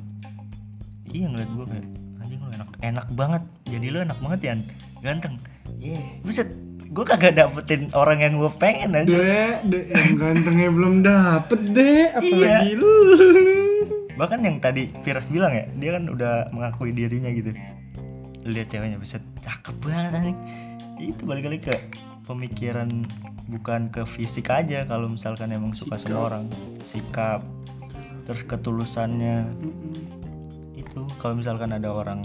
iya 1.08 1.26
ngeliat 1.26 1.50
gue 1.50 1.66
kayak 1.66 1.86
anjing 2.20 2.38
lu 2.38 2.50
enak 2.52 2.68
enak 2.80 3.06
banget. 3.14 3.42
Jadi 3.64 3.86
lu 3.86 3.98
enak 4.02 4.18
banget 4.18 4.40
ya 4.42 4.54
ganteng. 4.98 5.34
Iya. 5.78 6.00
Buset 6.20 6.48
gue 6.86 7.04
kagak 7.04 7.34
dapetin 7.34 7.90
orang 7.92 8.18
yang 8.20 8.34
gue 8.36 8.50
pengen 8.56 8.94
aja 8.94 9.58
dek 9.62 9.84
yang 9.90 10.10
gantengnya 10.16 10.68
belum 10.68 10.94
dapet 11.00 11.60
dek. 11.70 12.08
Apalagi 12.14 12.70
Iya. 12.74 12.78
lu. 12.78 12.92
Bahkan 14.16 14.38
yang 14.42 14.56
tadi 14.58 14.90
Firas 15.02 15.28
bilang 15.28 15.52
ya 15.52 15.64
dia 15.72 15.90
kan 15.94 16.08
udah 16.08 16.50
mengakui 16.50 16.90
dirinya 16.90 17.30
gitu. 17.30 17.54
Lihat 18.42 18.70
ceweknya 18.70 18.98
bisa 18.98 19.18
cakep 19.38 19.74
banget 19.78 20.12
anjing. 20.14 20.38
Itu 20.96 21.22
balik 21.22 21.46
lagi 21.46 21.60
ke 21.62 21.74
pemikiran 22.26 23.06
bukan 23.46 23.88
ke 23.88 24.02
fisik 24.02 24.50
aja 24.50 24.82
kalau 24.84 25.06
misalkan 25.06 25.54
emang 25.54 25.72
suka 25.72 25.96
sama 25.96 26.18
orang. 26.28 26.44
Sikap 26.90 27.46
terus 28.26 28.42
ketulusannya. 28.42 29.46
Itu 30.74 31.06
kalau 31.22 31.38
misalkan 31.38 31.72
ada 31.72 31.94
orang 31.94 32.20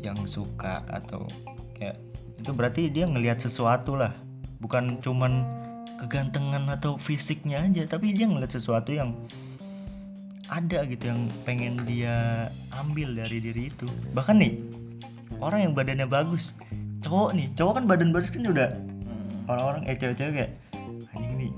yang 0.00 0.16
suka 0.24 0.84
atau 0.88 1.28
kayak 1.76 2.00
itu 2.40 2.50
berarti 2.50 2.88
dia 2.88 3.04
ngelihat 3.04 3.38
sesuatu 3.38 3.94
lah. 3.94 4.16
Bukan 4.58 5.04
cuman 5.04 5.44
kegantengan 6.00 6.66
atau 6.72 6.96
fisiknya 6.96 7.62
aja 7.62 7.84
tapi 7.86 8.16
dia 8.16 8.26
ngelihat 8.26 8.56
sesuatu 8.56 8.90
yang 8.90 9.14
ada 10.48 10.84
gitu 10.84 11.08
yang 11.08 11.28
pengen 11.44 11.76
dia 11.84 12.48
ambil 12.72 13.12
dari 13.12 13.44
diri 13.44 13.68
itu. 13.68 13.88
Bahkan 14.16 14.36
nih 14.40 14.52
orang 15.44 15.68
yang 15.68 15.72
badannya 15.76 16.08
bagus 16.08 16.56
cowok 17.04 17.36
nih 17.36 17.46
cowok 17.52 17.72
kan 17.76 17.84
badan 17.84 18.10
bagus 18.16 18.32
kan 18.32 18.48
udah 18.48 18.68
orang-orang 19.50 19.82
eh 19.88 19.96
cewek-cewek 19.96 20.32
kayak 20.32 20.52
anjing 21.14 21.34
nih 21.38 21.52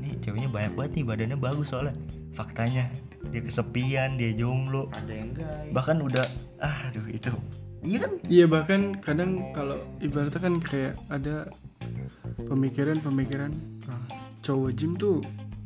nih 0.00 0.16
ceweknya 0.24 0.48
banyak 0.48 0.72
banget 0.74 0.92
nih 0.96 1.04
badannya 1.04 1.38
bagus 1.38 1.66
soalnya. 1.70 1.94
Faktanya 2.32 2.88
dia 3.28 3.40
kesepian 3.44 4.16
dia 4.16 4.32
jomblo. 4.32 4.88
Ada 4.96 5.12
yang 5.12 5.28
enggak. 5.36 5.56
Bahkan 5.76 5.96
udah 6.00 6.26
ah 6.64 6.88
aduh 6.88 7.06
itu. 7.12 7.32
Iya 7.84 7.98
kan? 8.04 8.12
Iya 8.24 8.44
bahkan 8.48 8.80
kadang 9.00 9.52
kalau 9.52 9.80
ibaratnya 10.00 10.40
kan 10.40 10.54
kayak 10.60 10.94
ada 11.12 11.48
pemikiran-pemikiran 12.48 13.52
ah, 13.88 14.04
cowok 14.40 14.70
gym 14.76 14.96
tuh 14.96 15.20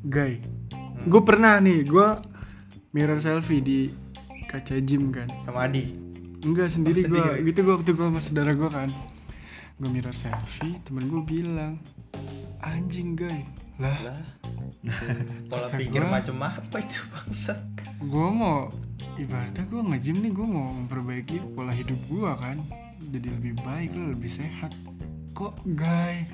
gay. 0.07 0.42
Gue 1.07 1.22
pernah 1.22 1.59
nih, 1.59 1.85
gue 1.87 2.09
mirror 2.94 3.18
selfie 3.18 3.62
di 3.62 3.79
kaca 4.46 4.79
gym 4.83 5.11
kan. 5.11 5.27
sama 5.46 5.66
Adi? 5.66 5.85
Enggak 6.44 6.70
sendiri 6.70 7.09
gue, 7.09 7.50
gitu 7.50 7.66
gue 7.66 7.74
waktu 7.74 7.90
gue 7.96 8.07
sama 8.07 8.20
saudara 8.22 8.53
gue 8.55 8.70
kan. 8.70 8.90
Gue 9.75 9.91
mirror 9.91 10.15
selfie, 10.15 10.79
temen 10.83 11.05
gue 11.05 11.23
bilang 11.23 11.75
anjing 12.61 13.15
gay. 13.15 13.43
Lah, 13.77 13.99
lah. 14.05 14.23
Pola 15.51 15.67
Kata 15.67 15.77
pikir 15.77 16.01
gua- 16.01 16.13
macam 16.15 16.37
apa 16.41 16.77
itu 16.79 17.01
bangsa 17.09 17.57
gue 17.97 18.29
mau 18.29 18.69
ibaratnya 19.17 19.65
gue 19.65 19.81
nge-gym 19.83 20.21
nih 20.21 20.31
gue 20.31 20.45
mau 20.45 20.69
memperbaiki 20.71 21.41
pola 21.57 21.73
hidup 21.73 21.97
gue 22.05 22.31
kan 22.37 22.61
jadi 23.01 23.33
lebih 23.33 23.59
baik 23.61 23.91
lah 23.93 24.13
lebih 24.13 24.29
sehat. 24.29 24.71
Kok 25.33 25.65
guy? 25.75 26.29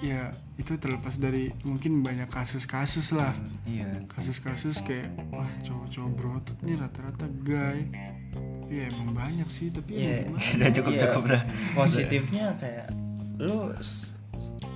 Ya 0.00 0.32
itu 0.56 0.72
terlepas 0.74 1.16
dari 1.16 1.52
mungkin 1.62 2.00
banyak 2.00 2.26
kasus-kasus 2.26 3.12
lah. 3.12 3.30
Iya. 3.62 4.08
Kasus-kasus 4.08 4.80
kayak 4.80 5.12
wah 5.28 5.48
cowok-cowok 5.62 6.10
berotot 6.16 6.58
nih 6.60 6.76
rata-rata 6.76 7.28
guy 7.28 7.86
ya 8.70 8.86
emang 8.86 9.10
banyak 9.12 9.48
sih 9.50 9.66
tapi 9.68 9.90
ya 9.92 10.00
Iya. 10.00 10.16
gimana? 10.24 10.54
udah 10.54 10.70
cukup 10.72 10.92
Iya. 10.92 11.00
cukup 11.04 11.22
dah 11.26 11.42
positifnya 11.74 12.46
kayak 12.56 12.86
lu 13.36 13.74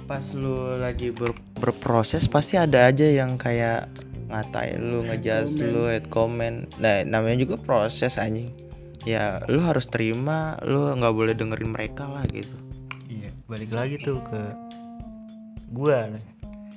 pas 0.05 0.25
lu 0.35 0.55
lagi 0.77 1.09
ber- 1.09 1.39
berproses 1.55 2.27
pasti 2.27 2.59
ada 2.59 2.91
aja 2.91 3.07
yang 3.07 3.37
kayak 3.37 3.87
ngatain 4.27 4.83
lu 4.83 5.07
ngejudge 5.07 5.55
comment. 5.55 5.71
lu 5.71 5.83
head 5.87 6.05
comment 6.11 6.59
nah 6.77 7.01
namanya 7.03 7.39
juga 7.41 7.55
proses 7.57 8.19
anjing 8.19 8.51
ya 9.05 9.39
lu 9.47 9.61
harus 9.61 9.87
terima 9.87 10.59
lu 10.61 10.91
nggak 10.91 11.15
boleh 11.15 11.33
dengerin 11.33 11.71
mereka 11.71 12.05
lah 12.05 12.25
gitu 12.27 12.57
iya 13.07 13.31
balik 13.47 13.71
lagi 13.71 13.97
tuh 13.97 14.19
ke 14.21 14.43
gua 15.71 16.11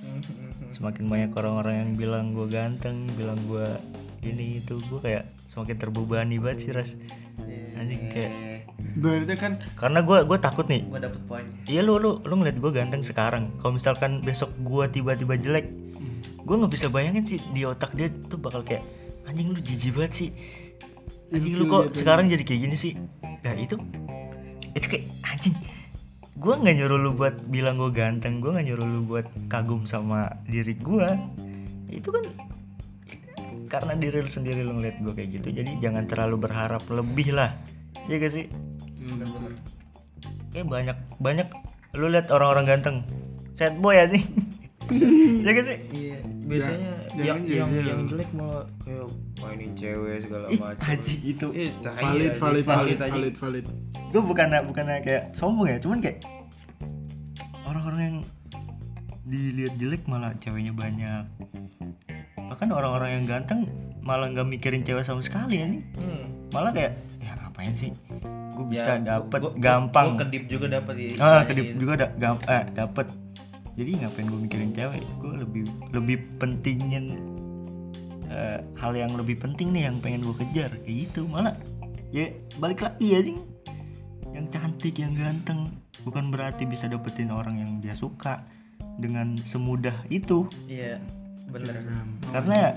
semakin 0.76 1.08
banyak 1.08 1.32
orang-orang 1.34 1.76
yang 1.82 1.92
bilang 1.96 2.26
gua 2.32 2.46
ganteng 2.46 3.10
bilang 3.18 3.40
gua 3.44 3.80
ini 4.22 4.62
itu 4.62 4.78
gua 4.88 5.02
kayak 5.02 5.26
semakin 5.58 5.78
terbebani 5.82 6.38
banget 6.38 6.58
sih 6.62 6.70
ras 6.70 6.94
anjing 7.74 8.14
kayak 8.14 8.34
berarti 9.02 9.34
kan 9.34 9.58
karena 9.74 10.06
gua 10.06 10.22
gua 10.22 10.38
takut 10.38 10.70
nih 10.70 10.86
gua 10.86 11.02
dapet 11.02 11.22
poinnya 11.26 11.58
Iya 11.68 11.82
lu 11.84 12.00
lu 12.00 12.24
lu 12.24 12.34
ngeliat 12.40 12.64
gue 12.64 12.72
ganteng 12.72 13.04
sekarang. 13.04 13.52
Kalau 13.60 13.76
misalkan 13.76 14.24
besok 14.24 14.56
gua 14.64 14.88
tiba-tiba 14.88 15.36
jelek, 15.36 15.68
gue 16.48 16.56
nggak 16.56 16.72
bisa 16.72 16.88
bayangin 16.88 17.28
sih 17.28 17.44
di 17.52 17.68
otak 17.68 17.92
dia 17.92 18.08
tuh 18.08 18.40
bakal 18.40 18.64
kayak 18.64 18.88
anjing 19.28 19.52
lu 19.52 19.60
jijik 19.60 20.00
banget 20.00 20.14
sih. 20.16 20.30
Anjing 21.36 21.60
lu 21.60 21.68
kok 21.68 21.92
gitu. 21.92 22.08
sekarang 22.08 22.32
jadi 22.32 22.40
kayak 22.48 22.62
gini 22.64 22.76
sih? 22.80 22.96
Nah 23.44 23.54
itu 23.60 23.76
itu 24.72 24.88
kayak 24.88 25.06
anjing. 25.28 25.60
Gue 26.40 26.54
nggak 26.56 26.76
nyuruh 26.80 27.00
lu 27.04 27.12
buat 27.20 27.36
bilang 27.52 27.76
gue 27.84 27.92
ganteng, 27.92 28.40
gue 28.40 28.48
nggak 28.56 28.68
nyuruh 28.72 28.88
lu 28.88 29.02
buat 29.04 29.28
kagum 29.52 29.84
sama 29.84 30.32
diri 30.48 30.80
gue. 30.80 31.10
Itu 31.92 32.16
kan 32.16 32.24
karena 33.68 33.94
diri 33.94 34.24
lu 34.24 34.32
sendiri 34.32 34.64
lu 34.64 34.80
ngeliat 34.80 34.98
gue 35.00 35.14
kayak 35.14 35.30
gitu, 35.40 35.48
jadi 35.52 35.72
jangan 35.80 36.08
terlalu 36.08 36.48
berharap 36.48 36.84
lebih 36.88 37.36
lah. 37.36 37.54
Ya 38.08 38.18
gak 38.18 38.34
sih? 38.34 38.48
kayak 40.48 40.68
banyak 40.68 40.98
banyak 41.22 41.48
lu 41.94 42.08
lihat 42.10 42.32
orang-orang 42.34 42.66
ganteng. 42.66 42.98
Sad 43.54 43.78
boy 43.78 43.98
aja 43.98 44.18
ya 45.44 45.52
gak 45.56 45.66
sih? 45.66 45.78
Iya. 45.92 46.18
Biasanya 46.48 46.92
Ya, 47.18 47.34
yang 47.34 47.50
yang 47.50 47.70
yang 47.82 48.02
jelek 48.06 48.30
malah 48.38 48.70
kayak 48.86 49.10
mainin 49.42 49.74
cewek 49.74 50.22
segala 50.22 50.54
macam. 50.54 50.86
haji 50.86 51.16
itu 51.26 51.48
cahaya 51.82 52.06
valid 52.06 52.34
valid 52.38 52.66
valid 52.70 52.98
aja. 53.02 53.10
valid 53.10 53.36
valid. 53.42 53.66
Gue 54.14 54.22
bukan 54.22 54.48
bukannya 54.70 55.02
kayak 55.02 55.24
sombong 55.34 55.66
ya 55.66 55.82
cuman 55.82 55.98
kayak 55.98 56.22
orang-orang 57.66 58.02
yang 58.06 58.18
dilihat 59.26 59.74
jelek 59.82 60.06
malah 60.06 60.30
ceweknya 60.38 60.78
banyak 60.78 61.26
bahkan 62.48 62.70
orang-orang 62.70 63.10
yang 63.14 63.26
ganteng 63.26 63.68
malah 64.00 64.28
nggak 64.28 64.44
mikirin 64.46 64.82
cewek 64.82 65.04
sama 65.04 65.20
sekali 65.20 65.60
ya 65.60 65.68
nih. 65.68 65.84
Hmm. 65.96 66.26
malah 66.48 66.72
kayak 66.72 66.92
ya 67.18 67.36
ngapain 67.36 67.74
sih? 67.74 67.92
Gue 68.52 68.66
bisa 68.68 68.96
Ya, 68.96 69.20
dapet 69.20 69.38
gua- 69.38 69.52
gua- 69.52 69.60
gampang. 69.60 70.08
gua 70.10 70.22
kedip 70.24 70.44
juga 70.48 70.66
dapet 70.72 70.96
ya 70.96 71.10
ah 71.20 71.42
kedip 71.44 71.66
gitu. 71.68 71.78
juga 71.78 71.92
ada 71.96 72.08
gam 72.16 72.36
eh, 72.42 72.64
dapet. 72.72 73.08
Jadi 73.76 73.92
ngapain 73.96 74.26
gue 74.26 74.40
mikirin 74.42 74.72
cewek? 74.72 75.04
Gue 75.18 75.32
lebih 75.36 75.64
lebih 75.92 76.18
pentingin 76.36 77.06
eh, 78.28 78.60
hal 78.76 78.92
yang 78.94 79.14
lebih 79.14 79.38
penting 79.38 79.70
nih 79.70 79.86
yang 79.86 80.00
pengen 80.00 80.24
gue 80.24 80.36
kejar 80.38 80.72
kayak 80.78 80.96
gitu. 81.06 81.28
Malah 81.28 81.54
ya 82.10 82.32
balik 82.56 82.82
lagi 82.82 83.06
ya 83.08 83.20
sih 83.22 83.38
yang 84.32 84.48
cantik 84.48 84.96
yang 84.96 85.12
ganteng 85.12 85.68
bukan 86.02 86.30
berarti 86.30 86.64
bisa 86.64 86.86
dapetin 86.86 87.28
orang 87.28 87.58
yang 87.58 87.72
dia 87.78 87.94
suka 87.94 88.42
dengan 88.96 89.36
semudah 89.44 89.94
itu. 90.08 90.48
Iya 90.66 90.98
bener. 91.52 91.76
Karena 92.32 92.56
ya 92.56 92.72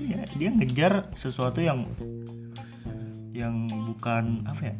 iya, 0.00 0.20
dia 0.36 0.50
ngejar 0.52 0.92
sesuatu 1.14 1.60
yang 1.62 1.86
yang 3.32 3.68
bukan 3.88 4.44
apa 4.44 4.72
ya? 4.72 4.74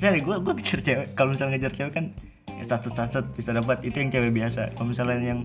Sorry, 0.00 0.24
gue 0.24 0.36
gue 0.40 0.52
ngejar 0.56 0.80
cewek 0.80 1.08
kalau 1.12 1.36
misalnya 1.36 1.58
ngejar 1.58 1.72
cewek 1.76 1.92
kan 1.92 2.06
ya 2.48 2.64
satu 2.64 2.92
satu 2.92 3.24
bisa 3.36 3.52
dapat. 3.52 3.84
Itu 3.84 4.00
yang 4.00 4.10
cewek 4.12 4.32
biasa. 4.32 4.72
Kalau 4.76 4.88
misalnya 4.88 5.20
yang 5.20 5.44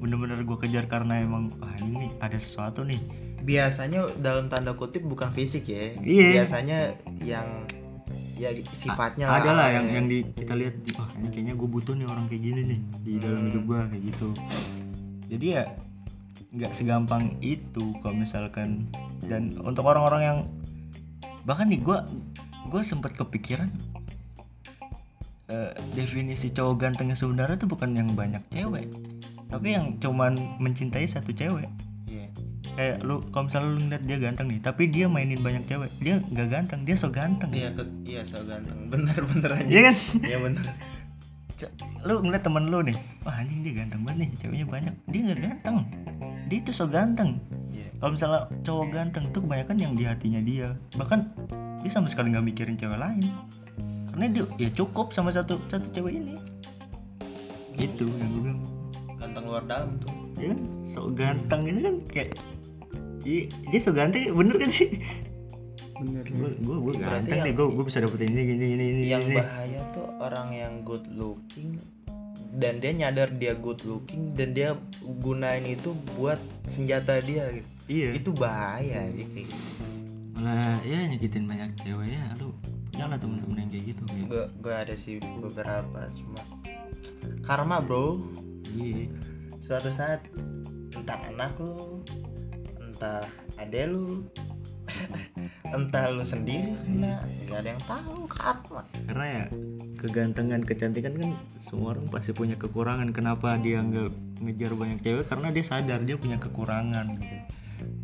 bener-bener 0.00 0.40
gue 0.40 0.58
kejar 0.64 0.88
karena 0.88 1.20
emang 1.20 1.52
wah 1.60 1.76
ini 1.84 2.08
nih 2.08 2.10
ada 2.24 2.38
sesuatu 2.40 2.86
nih. 2.88 3.00
Biasanya 3.44 4.08
dalam 4.20 4.48
tanda 4.48 4.72
kutip 4.72 5.04
bukan 5.04 5.28
fisik 5.32 5.68
ya. 5.68 5.92
Iya. 6.00 6.40
biasanya 6.40 6.78
yang 7.20 7.68
ya 8.40 8.50
sifatnya 8.72 9.28
ada 9.28 9.52
lah 9.52 9.68
yang 9.68 9.86
ya. 9.86 9.92
yang 10.00 10.06
di 10.08 10.18
kita 10.32 10.56
lihat 10.56 10.74
wah 10.96 11.12
ini 11.20 11.28
kayaknya 11.28 11.54
gue 11.60 11.68
butuh 11.68 11.92
nih 11.92 12.08
orang 12.08 12.24
kayak 12.24 12.42
gini 12.48 12.60
nih 12.64 12.80
di 13.04 13.12
dalam 13.20 13.52
hidup 13.52 13.62
gue 13.68 13.80
kayak 13.92 14.02
gitu 14.16 14.28
jadi 15.30 15.46
ya 15.46 15.64
nggak 16.50 16.74
segampang 16.74 17.38
itu 17.38 17.94
kalau 18.02 18.18
misalkan 18.18 18.90
dan 19.30 19.54
untuk 19.62 19.86
orang-orang 19.86 20.22
yang 20.26 20.38
bahkan 21.46 21.70
nih 21.70 21.78
gue 21.78 21.98
gue 22.66 22.82
sempat 22.82 23.14
kepikiran 23.14 23.70
eh, 25.46 25.72
definisi 25.94 26.50
cowok 26.50 26.74
ganteng 26.74 27.14
yang 27.14 27.18
sebenarnya 27.18 27.54
tuh 27.54 27.70
bukan 27.70 27.94
yang 27.94 28.10
banyak 28.18 28.42
cewek 28.50 28.90
tapi 29.46 29.74
yang 29.74 29.98
cuman 29.98 30.38
mencintai 30.62 31.10
satu 31.10 31.34
cewek. 31.34 31.66
Iya. 32.06 32.26
kayak 32.78 32.96
lu 33.02 33.18
kalau 33.34 33.50
misalnya 33.50 33.66
lu 33.66 33.78
ngeliat 33.82 34.04
dia 34.06 34.18
ganteng 34.22 34.46
nih 34.46 34.60
tapi 34.62 34.82
dia 34.86 35.06
mainin 35.10 35.42
banyak 35.42 35.66
cewek 35.66 35.90
dia 35.98 36.22
nggak 36.22 36.48
ganteng 36.50 36.80
dia 36.86 36.96
so 36.98 37.10
ganteng. 37.10 37.50
Iya 37.50 37.70
ke, 37.74 37.82
iya 38.06 38.22
so 38.22 38.42
ganteng. 38.46 38.78
Bener 38.94 39.18
bener 39.26 39.50
aja. 39.58 39.66
Iya 39.66 39.80
kan? 39.90 39.96
iya 40.26 40.38
bener 40.38 40.66
lu 42.06 42.24
ngeliat 42.24 42.42
temen 42.44 42.64
lu 42.72 42.80
nih 42.80 42.96
wah 43.22 43.36
anjing 43.36 43.60
dia 43.60 43.72
ganteng 43.84 44.00
banget 44.04 44.18
nih 44.24 44.28
ceweknya 44.40 44.66
banyak. 44.66 44.94
Dia 45.08 45.20
nggak 45.20 45.40
ganteng. 45.40 45.76
Dia 46.48 46.58
itu 46.58 46.70
so 46.72 46.84
ganteng. 46.88 47.30
Iya. 47.70 47.86
kalau 48.02 48.12
misalnya 48.16 48.40
cowok 48.66 48.86
ganteng 48.90 49.24
tuh 49.30 49.40
kebanyakan 49.44 49.76
yang 49.78 49.92
di 49.94 50.04
hatinya 50.08 50.40
dia. 50.42 50.68
Bahkan 50.96 51.20
dia 51.84 51.90
sama 51.92 52.08
sekali 52.08 52.32
nggak 52.32 52.46
mikirin 52.46 52.76
cewek 52.80 52.98
lain. 52.98 53.24
Karena 54.10 54.26
dia 54.32 54.44
ya 54.58 54.68
cukup 54.74 55.12
sama 55.12 55.30
satu 55.30 55.60
satu 55.68 55.86
cewek 55.92 56.16
ini. 56.16 56.34
Itu 57.76 58.08
yang 58.08 58.28
gue 58.34 58.42
bilang. 58.48 58.60
Ganteng 59.20 59.44
luar 59.46 59.62
dalam 59.68 60.00
tuh. 60.00 60.12
Ya 60.40 60.56
kan 60.56 60.60
so 60.88 61.06
ganteng 61.12 61.68
ini 61.68 61.80
kan 61.84 61.96
kayak 62.08 62.30
Iya, 63.20 63.52
dia 63.68 63.80
so 63.84 63.92
ganteng 63.92 64.32
bener 64.32 64.56
kan 64.56 64.72
sih 64.72 64.96
bener 66.00 66.24
gue 66.24 66.50
gue 66.56 66.76
gue 66.80 66.92
Berarti 66.96 67.04
ganteng 67.04 67.36
yang- 67.36 67.46
nih 67.46 67.54
gue 67.54 67.66
gue 67.70 67.84
bisa 67.84 67.98
dapetin 68.00 68.28
ini 68.28 68.42
gini 68.46 68.66
ini 68.66 68.84
ini 68.90 69.02
yang 69.06 69.22
ini. 69.22 69.36
bahaya 69.36 69.80
tuh 69.92 70.08
orang 70.16 70.48
yang 70.50 70.74
good 70.80 71.04
looking 71.10 71.76
dan 72.50 72.74
dia 72.76 72.90
nyadar 72.90 73.28
dia 73.30 73.52
good 73.54 73.78
looking 73.84 74.32
dan 74.32 74.50
dia 74.50 74.74
gunain 75.20 75.62
itu 75.62 75.92
buat 76.12 76.40
senjata 76.64 77.20
dia 77.20 77.46
gitu. 77.52 77.68
Iya. 77.86 78.08
Itu 78.16 78.30
bahaya 78.32 79.06
sih 79.08 79.22
kayak 79.24 79.46
gitu. 79.46 79.66
Malah 80.34 80.80
ya 80.82 80.98
nyakitin 81.06 81.44
banyak 81.44 81.70
cewek 81.76 82.08
ya 82.08 82.24
lu 82.36 82.50
punya 82.90 83.04
lah 83.06 83.18
temen-temen 83.18 83.56
yang 83.56 83.70
kayak 83.70 83.84
gitu 83.88 84.02
kayak. 84.04 84.26
Gue 84.26 84.44
gue 84.56 84.74
ada 84.74 84.94
sih 84.94 85.14
beberapa 85.36 86.00
cuma 86.10 86.42
karma 87.40 87.78
bro. 87.78 88.18
Iya. 88.72 89.06
Suatu 89.60 89.90
saat 89.90 90.24
entah 90.90 91.20
anak 91.24 91.54
lu 91.54 92.02
entah 92.80 93.22
ade 93.56 93.84
lu 93.86 94.26
entah 95.76 96.10
lu 96.10 96.24
sendiri 96.26 96.74
kena 96.82 97.22
nggak 97.46 97.58
ada 97.62 97.68
yang 97.72 97.82
tahu 97.86 98.26
kapan 98.26 98.84
karena 99.06 99.26
ya 99.26 99.44
kegantengan 100.00 100.64
kecantikan 100.64 101.12
kan 101.12 101.30
semua 101.60 101.92
orang 101.92 102.08
pasti 102.08 102.32
punya 102.32 102.56
kekurangan. 102.56 103.12
Kenapa 103.12 103.60
dia 103.60 103.84
nggak 103.84 104.40
ngejar 104.40 104.72
banyak 104.72 104.98
cewek? 105.04 105.28
Karena 105.28 105.52
dia 105.52 105.64
sadar 105.64 106.00
dia 106.08 106.16
punya 106.16 106.40
kekurangan 106.40 107.04
gitu. 107.20 107.36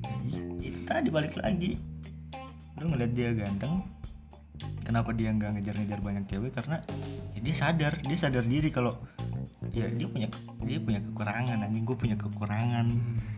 Nah, 0.05 0.17
itu 0.61 0.81
tadi 0.85 1.09
balik 1.09 1.41
lagi. 1.41 1.81
Lu 2.77 2.93
ngeliat 2.93 3.13
dia 3.17 3.33
ganteng 3.33 3.81
kenapa 4.85 5.11
dia 5.17 5.33
nggak 5.33 5.57
ngejar-ngejar 5.57 6.01
banyak 6.05 6.25
cewek? 6.29 6.53
Karena 6.53 6.85
ya 7.33 7.41
dia 7.41 7.55
sadar 7.57 7.93
dia 8.05 8.19
sadar 8.21 8.45
diri 8.45 8.69
kalau 8.69 9.01
ya 9.73 9.89
dia 9.89 10.07
punya 10.07 10.29
dia 10.69 10.79
punya 10.79 11.01
kekurangan 11.01 11.65
anjing. 11.65 11.85
Gue 11.89 11.97
punya 11.97 12.17
kekurangan. 12.21 12.87
Orang 12.93 13.36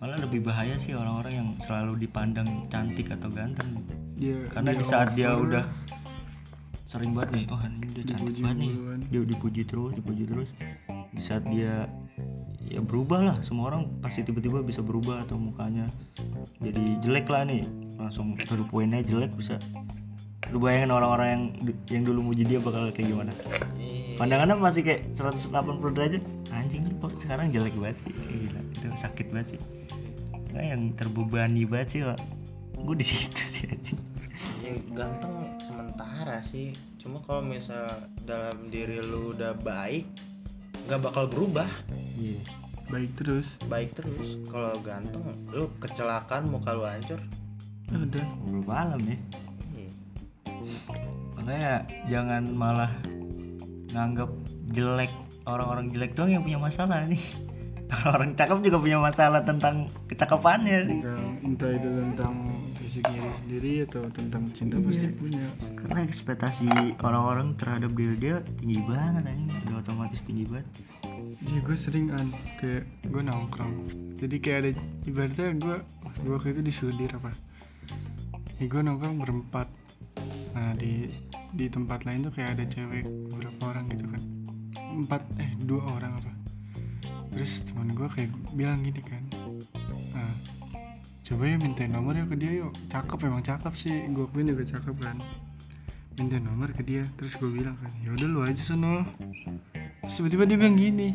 malah 0.00 0.16
lebih 0.16 0.40
bahaya 0.40 0.80
sih 0.80 0.96
orang-orang 0.96 1.32
yang 1.36 1.48
selalu 1.60 2.00
dipandang 2.00 2.64
cantik 2.72 3.12
atau 3.12 3.28
ganteng 3.28 3.84
dia 4.16 4.40
karena 4.48 4.72
dia 4.72 4.80
di 4.80 4.84
saat 4.88 5.12
dia 5.12 5.36
udah 5.36 5.60
sering 6.88 7.12
banget 7.12 7.30
nih 7.36 7.44
oh 7.52 7.60
ini 7.60 7.86
dia 7.92 8.04
cantik 8.08 8.24
Dipuji 8.32 8.40
banget 8.40 8.58
nih. 8.58 8.72
duluan. 8.72 9.00
dia 9.12 9.20
dipuji 9.22 9.62
terus 9.62 9.92
dipuji 9.94 10.24
terus. 10.26 10.48
Di 11.10 11.22
saat 11.22 11.44
dia 11.46 11.86
ya 12.66 12.80
berubah 12.80 13.20
lah 13.22 13.36
semua 13.44 13.70
orang 13.70 13.86
pasti 14.00 14.24
tiba-tiba 14.24 14.64
bisa 14.64 14.80
berubah 14.80 15.22
atau 15.22 15.36
mukanya 15.36 15.86
jadi 16.64 16.82
jelek 17.04 17.28
lah 17.28 17.44
nih. 17.46 17.68
Langsung 18.00 18.34
point 18.72 18.90
aja 18.90 19.04
jelek 19.04 19.36
bisa. 19.36 19.60
Lu 20.50 20.58
bayangin 20.58 20.90
orang-orang 20.90 21.28
yang 21.30 21.44
yang 21.92 22.02
dulu 22.08 22.32
muji 22.32 22.42
dia 22.42 22.58
bakal 22.58 22.90
kayak 22.90 23.06
gimana? 23.06 23.32
Iya. 23.78 24.18
pandangannya 24.18 24.56
masih 24.58 24.82
kayak 24.82 25.12
180 25.14 25.94
derajat. 25.94 26.22
Anjing 26.50 26.88
kok 26.98 27.14
sekarang 27.22 27.54
jelek 27.54 27.76
banget 27.78 27.96
sih? 28.02 28.12
Gila 28.18 28.60
itu 28.74 28.86
sakit 28.98 29.26
banget 29.30 29.48
sih 29.54 29.79
Nggak 30.50 30.66
yang 30.66 30.82
terbebani 30.98 31.62
banget 31.66 31.88
sih 31.90 32.00
gue 32.80 32.96
di 32.96 33.06
situ 33.06 33.42
sih 33.44 33.64
anjing. 33.68 34.00
Ya 34.64 34.72
ya 34.72 34.74
ganteng 34.96 35.34
sementara 35.60 36.40
sih. 36.40 36.72
Cuma 36.96 37.20
kalau 37.24 37.44
misal 37.44 37.86
dalam 38.24 38.72
diri 38.72 39.02
lu 39.04 39.36
udah 39.36 39.52
baik 39.60 40.08
nggak 40.88 41.00
bakal 41.00 41.28
berubah. 41.28 41.68
Iya. 42.16 42.40
Baik 42.90 43.10
terus. 43.14 43.60
Baik 43.70 43.94
terus. 43.94 44.40
Kalau 44.48 44.74
ganteng 44.82 45.22
lu 45.52 45.70
kecelakaan 45.78 46.48
muka 46.48 46.74
lu 46.74 46.82
hancur. 46.88 47.20
Ya 47.90 47.96
udah. 48.00 48.24
Belum 48.48 48.64
malam 48.66 49.00
ya. 49.04 49.18
Iya. 49.76 49.90
makanya 51.40 51.72
jangan 52.04 52.42
malah 52.52 52.92
nganggap 53.90 54.30
jelek 54.70 55.10
orang-orang 55.48 55.90
jelek 55.90 56.12
doang 56.14 56.30
yang 56.30 56.44
punya 56.44 56.60
masalah 56.60 57.00
nih 57.08 57.22
orang 58.14 58.38
cakep 58.38 58.58
juga 58.62 58.78
punya 58.78 58.98
masalah 59.02 59.42
tentang 59.42 59.90
kecakapannya 60.06 60.78
sih. 60.86 60.98
Tentang 61.02 61.24
entah 61.42 61.70
itu 61.74 61.88
tentang 61.90 62.34
fisiknya 62.78 63.18
dia 63.18 63.34
sendiri 63.34 63.72
atau 63.86 64.02
tentang 64.14 64.42
cinta 64.54 64.76
pasti 64.78 65.06
punya. 65.10 65.46
Karena 65.74 66.00
ekspektasi 66.06 66.66
orang-orang 67.02 67.58
terhadap 67.58 67.90
diri 67.94 68.16
dia 68.16 68.36
tinggi 68.62 68.80
banget 68.86 69.22
anjing. 69.26 69.50
Udah 69.66 69.76
otomatis 69.82 70.20
tinggi 70.22 70.44
banget. 70.46 70.68
Iya 71.40 71.58
gue 71.64 71.76
sering 71.76 72.06
an 72.14 72.30
kayak 72.62 72.84
gue 73.10 73.22
nongkrong. 73.24 73.74
Jadi 74.20 74.36
kayak 74.38 74.58
ada 74.60 74.70
ibaratnya 75.08 75.46
gue 75.58 75.76
gue 76.22 76.32
waktu 76.36 76.50
itu 76.54 76.62
di 76.62 76.72
Sudir 76.72 77.10
apa? 77.16 77.30
Ya 78.62 78.64
gue 78.70 78.80
nongkrong 78.80 79.18
berempat. 79.18 79.66
Nah 80.54 80.74
di 80.78 81.10
di 81.50 81.66
tempat 81.66 82.06
lain 82.06 82.30
tuh 82.30 82.32
kayak 82.34 82.60
ada 82.60 82.64
cewek 82.70 83.02
beberapa 83.34 83.74
orang 83.74 83.90
gitu 83.90 84.06
kan. 84.06 84.22
Empat 84.78 85.22
eh 85.42 85.54
dua 85.58 85.86
orang 85.86 86.14
apa 86.18 86.39
terus 87.30 87.62
teman 87.62 87.94
gue 87.94 88.08
kayak 88.10 88.30
bilang 88.52 88.82
gini 88.82 89.00
kan 89.00 89.22
"Ah, 90.14 90.34
coba 91.22 91.42
ya 91.46 91.56
minta 91.56 91.86
nomor 91.86 92.18
ya 92.18 92.26
ke 92.26 92.34
dia 92.34 92.66
yuk. 92.66 92.74
Cakep 92.90 93.18
emang 93.22 93.42
cakep 93.42 93.72
sih. 93.78 93.94
Gue 94.10 94.26
akuin 94.26 94.50
juga 94.50 94.66
cakep 94.66 94.96
kan. 94.98 95.16
Minta 96.18 96.36
nomor 96.42 96.74
ke 96.74 96.82
dia. 96.82 97.06
Terus 97.14 97.38
gue 97.38 97.50
bilang 97.50 97.78
kan 97.78 97.90
ya 98.02 98.10
udah 98.12 98.26
lu 98.26 98.40
aja 98.42 98.62
sono. 98.66 99.06
Tiba-tiba 100.10 100.42
dia 100.48 100.56
bilang 100.58 100.74
gini 100.74 101.14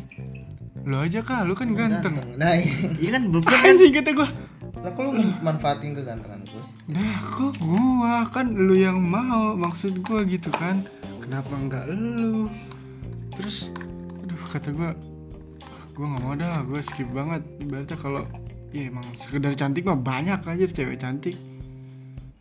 lu 0.86 0.96
aja 1.02 1.18
kah? 1.20 1.42
Lu 1.42 1.52
kan 1.58 1.68
ganteng. 1.74 2.16
nah 2.38 2.54
iya. 2.54 2.94
Iya 2.96 3.10
kan 3.18 3.22
belum 3.28 3.44
anjing 3.44 3.92
kata 3.92 4.10
gue 4.14 4.28
lah 4.76 4.92
kok 4.94 5.02
lu 5.02 5.24
manfaatin 5.42 5.98
kegantengan 5.98 6.40
gue 6.46 6.62
sih? 6.62 6.94
Dah 6.94 7.18
kok 7.34 7.58
gua? 7.58 8.22
Kan 8.30 8.54
lu 8.54 8.78
yang 8.78 9.02
mau 9.02 9.58
maksud 9.58 9.98
gua 10.06 10.22
gitu 10.22 10.46
kan. 10.54 10.86
Kenapa 11.24 11.58
enggak 11.58 11.90
lu? 11.90 12.46
Terus 13.34 13.74
aduh 14.22 14.38
kata 14.46 14.70
gua 14.70 14.94
gua 15.96 16.06
nggak 16.12 16.22
mau 16.22 16.34
dah 16.36 16.60
gua 16.68 16.80
skip 16.84 17.08
banget. 17.10 17.42
Ibaratnya 17.64 17.96
kalau 17.96 18.22
ya 18.70 18.92
emang 18.92 19.06
sekedar 19.16 19.56
cantik 19.56 19.88
mah 19.88 19.96
banyak 19.96 20.40
aja 20.44 20.64
cewek 20.68 21.00
cantik. 21.00 21.36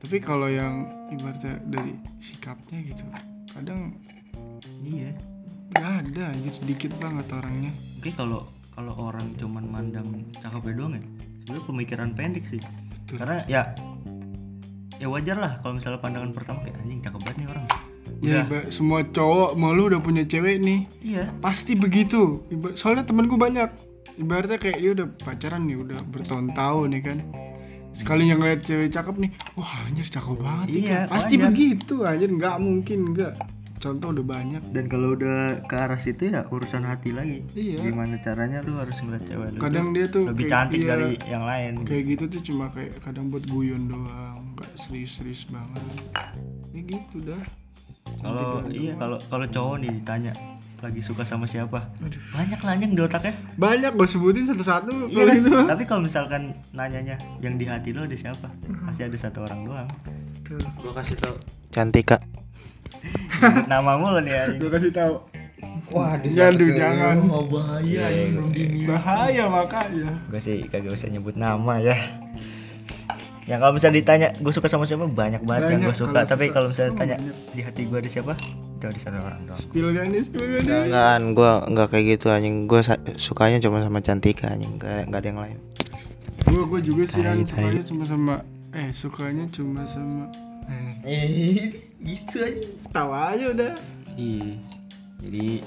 Tapi 0.04 0.20
kalau 0.20 0.52
yang 0.52 0.86
ibaratnya 1.10 1.58
dari 1.66 1.96
sikapnya 2.20 2.84
gitu 2.84 3.08
kadang 3.56 3.96
iya. 4.84 5.16
nggak 5.72 5.92
ada 6.04 6.24
aja 6.36 6.50
sedikit 6.52 6.92
banget 7.00 7.26
orangnya. 7.32 7.72
Oke 7.98 8.12
kalau 8.12 8.44
kalau 8.76 8.92
orang 9.00 9.32
cuman 9.40 9.64
mandang 9.72 10.28
cakepnya 10.36 10.74
doang 10.76 10.94
ya 11.00 11.04
sebenarnya 11.42 11.64
pemikiran 11.64 12.10
pendek 12.12 12.46
sih. 12.52 12.62
Betul. 13.06 13.22
karena 13.22 13.38
ya 13.48 13.62
ya 15.00 15.08
wajar 15.12 15.38
lah 15.40 15.54
kalau 15.64 15.80
misalnya 15.80 16.00
pandangan 16.00 16.32
pertama 16.32 16.60
kayak 16.64 16.80
anjing 16.84 17.00
cakep 17.04 17.22
banget 17.24 17.38
nih 17.44 17.50
orang 17.52 17.66
ya 18.28 18.44
iba- 18.44 18.68
semua 18.70 19.04
cowok 19.04 19.52
mau 19.54 19.72
lu 19.72 19.88
udah 19.88 20.00
punya 20.00 20.24
cewek 20.24 20.58
nih. 20.58 20.80
Iya. 21.00 21.24
Pasti 21.38 21.74
begitu. 21.74 22.44
Iba- 22.48 22.74
soalnya 22.74 23.04
temanku 23.04 23.36
banyak. 23.36 23.70
Ibaratnya 24.16 24.58
kayak 24.58 24.78
dia 24.78 24.92
udah 24.94 25.08
pacaran 25.18 25.64
nih 25.64 25.78
udah 25.78 26.00
bertahun-tahun 26.06 26.88
nih 26.90 27.04
kan. 27.04 27.18
Sekali 27.92 28.28
yang 28.28 28.40
ngeliat 28.40 28.60
cewek 28.62 28.90
cakep 28.90 29.16
nih 29.18 29.32
wah 29.54 29.72
anjir 29.82 30.04
cakep 30.06 30.36
banget 30.36 30.68
Iya, 30.70 31.00
kan. 31.02 31.08
pasti 31.10 31.34
wajar. 31.34 31.46
begitu 31.46 31.96
anjir 32.02 32.30
nggak 32.30 32.56
mungkin 32.58 33.00
nggak. 33.12 33.34
Contoh 33.76 34.08
udah 34.10 34.26
banyak. 34.26 34.64
Dan 34.68 34.86
kalau 34.86 35.14
udah 35.14 35.62
ke 35.62 35.76
arah 35.78 35.96
situ 35.96 36.28
ya 36.28 36.44
urusan 36.46 36.84
hati 36.84 37.12
lagi. 37.12 37.44
Iya. 37.52 37.86
gimana 37.86 38.18
caranya 38.18 38.60
lu 38.60 38.76
harus 38.76 38.96
ngeliat 38.98 39.24
cewek 39.24 39.48
lu? 39.48 39.60
Kadang 39.60 39.92
dia 39.92 40.06
tuh 40.08 40.24
lebih 40.26 40.44
kayak- 40.44 40.52
cantik 40.66 40.80
iya, 40.80 40.90
dari 40.90 41.10
yang 41.26 41.44
lain. 41.44 41.74
kayak 41.84 42.04
gitu 42.10 42.24
tuh 42.30 42.42
cuma 42.42 42.66
kayak 42.70 43.00
kadang 43.00 43.28
buat 43.28 43.44
guyon 43.46 43.84
doang. 43.86 44.44
Nggak 44.54 44.72
serius-serius 44.76 45.44
banget. 45.46 45.84
Ya 46.72 46.82
gitu 46.84 47.18
dah 47.26 47.44
kalau 48.26 48.48
iya 48.68 48.92
kalau 48.98 49.18
kalau 49.24 49.46
cowok 49.46 49.76
nih 49.80 49.90
ditanya 49.94 50.34
lagi 50.76 51.02
suka 51.02 51.26
sama 51.26 51.46
siapa? 51.46 51.82
Aduh. 51.98 52.22
banyak 52.30 52.60
lah 52.60 52.72
anjing 52.74 52.94
di 52.94 53.02
otaknya. 53.02 53.34
Banyak 53.56 53.92
gue 53.96 54.06
sebutin 54.06 54.46
satu-satu 54.46 55.10
Iya 55.10 55.24
kan? 55.24 55.36
gitu. 55.40 55.50
Tapi 55.66 55.84
kalau 55.84 56.02
misalkan 56.04 56.42
nanyanya 56.72 57.16
yang 57.40 57.56
di 57.56 57.66
hati 57.66 57.90
lo 57.90 58.06
ada 58.06 58.14
siapa? 58.14 58.52
Pasti 58.86 59.02
ada 59.02 59.18
satu 59.18 59.42
orang 59.42 59.66
doang. 59.66 59.90
Tuh. 60.42 60.62
gue 60.62 60.94
kasih 60.94 61.18
tau. 61.18 61.34
Cantika. 61.72 62.22
Nama 63.72 63.98
mulu 63.98 64.22
nih 64.22 64.34
anjing. 64.36 64.60
Gue 64.62 64.70
kasih 64.70 64.92
tahu 64.92 65.16
wah 65.86 66.18
Jangan, 66.18 66.58
jangan. 66.74 67.16
oh, 67.30 67.46
bahaya 67.46 68.02
anjing 68.06 68.30
belum 68.36 68.50
dimiliki 68.52 68.86
bahaya 68.86 69.44
makanya. 69.48 70.12
Gue 70.30 70.42
sih 70.44 70.58
kagak 70.66 70.94
usah 70.94 71.10
nyebut 71.10 71.34
nama 71.34 71.78
ya 71.80 71.98
yang 73.46 73.60
kalau 73.60 73.72
misalnya 73.72 73.96
ditanya 73.96 74.28
gue 74.34 74.50
suka 74.50 74.66
sama 74.66 74.84
siapa 74.84 75.06
banyak 75.06 75.42
banget 75.42 75.62
yang 75.68 75.72
Banyak, 75.78 75.88
gue 75.88 75.96
suka 75.96 76.12
kalau 76.16 76.26
tapi 76.28 76.46
kalau 76.50 76.68
misalnya 76.68 76.90
semua 76.90 76.98
ditanya 76.98 77.18
banyak. 77.20 77.36
di 77.52 77.62
hati 77.62 77.82
gue 77.84 77.98
ada 77.98 78.10
siapa 78.10 78.34
itu 78.76 78.86
ada 78.86 79.00
satu 79.00 79.18
orang 79.20 79.42
doang 79.46 79.60
spill 79.60 79.88
kan 79.92 80.06
nih 80.08 80.22
spill 80.24 80.44
kan 80.44 80.62
nih 80.62 80.66
Jangan, 80.66 81.22
gue 81.32 81.52
nggak 81.68 81.88
kayak 81.88 82.06
gitu 82.10 82.28
anjing. 82.28 82.56
Gue 82.66 82.82
sukanya 83.16 83.58
cuma 83.60 83.78
sama 83.80 84.00
Cantika 84.00 84.46
anjing, 84.48 84.74
nggak 84.76 85.14
ada 85.14 85.28
yang 85.28 85.40
lain. 85.40 85.58
gue 86.44 86.62
gue 86.64 86.82
juga 86.84 87.04
sih 87.06 87.22
yang 87.22 87.42
tai. 87.42 87.46
sukanya 87.48 87.84
cuma 87.84 88.04
sama 88.04 88.36
eh 88.72 88.90
sukanya 88.92 89.46
cuma 89.48 89.82
sama 89.84 90.24
eh, 90.66 90.92
Eh, 91.06 91.70
gitu 92.02 92.36
anjing. 92.40 92.70
tahu 92.90 93.10
aja 93.10 93.46
udah 93.48 93.72
iya 94.16 94.58
jadi 95.18 95.62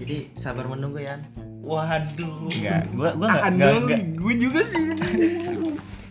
Jadi 0.00 0.16
sabar 0.34 0.66
menunggu 0.66 1.00
ya. 1.02 1.16
Waduh. 1.64 2.52
enggak 2.52 2.82
gue 2.92 3.08
gue 3.16 3.26
enggak 3.28 3.50
enggak 3.56 3.70
enggak. 3.80 4.00
gue 4.20 4.34
juga 4.36 4.60
sih. 4.68 4.82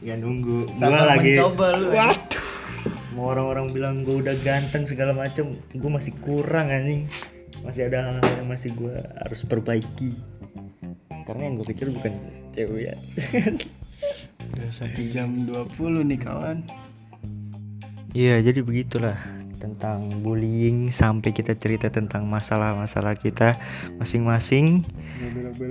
Enggak 0.01 0.17
nunggu. 0.19 0.59
Sabar 0.79 1.05
lagi 1.05 1.29
mencoba 1.37 1.67
lu. 1.77 1.87
waduh. 1.93 2.45
Mau 3.13 3.25
orang-orang 3.29 3.65
bilang 3.69 3.95
gue 4.01 4.15
udah 4.25 4.35
ganteng 4.41 4.89
segala 4.89 5.13
macem 5.13 5.53
gue 5.71 5.91
masih 5.91 6.13
kurang 6.23 6.73
anjing. 6.73 7.05
Masih 7.61 7.87
ada 7.87 8.01
hal-hal 8.01 8.33
yang 8.43 8.49
masih 8.49 8.73
gue 8.73 8.95
harus 8.97 9.41
perbaiki. 9.45 10.17
Karena 11.23 11.41
yang 11.47 11.55
gue 11.61 11.67
pikir 11.69 11.93
bukan 11.93 12.13
cewek 12.51 12.91
ya. 12.91 12.95
Udah 14.53 14.69
satu 14.73 15.01
jam 15.13 15.47
20 15.47 16.09
nih 16.09 16.19
kawan. 16.19 16.57
Iya 18.13 18.45
jadi 18.45 18.61
begitulah 18.61 19.17
tentang 19.63 20.11
bullying 20.19 20.91
sampai 20.91 21.31
kita 21.31 21.55
cerita 21.55 21.87
tentang 21.87 22.27
masalah-masalah 22.27 23.15
kita 23.15 23.55
masing-masing. 23.95 24.83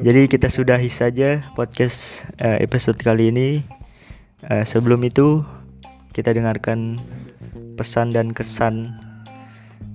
Jadi 0.01 0.33
kita 0.33 0.49
sudahi 0.49 0.89
saja 0.89 1.45
podcast 1.53 2.25
eh, 2.41 2.65
episode 2.65 2.97
kali 2.97 3.29
ini. 3.29 3.61
Eh, 4.49 4.65
sebelum 4.65 5.05
itu 5.05 5.45
kita 6.17 6.33
dengarkan 6.33 6.97
pesan 7.77 8.17
dan 8.17 8.33
kesan 8.33 8.97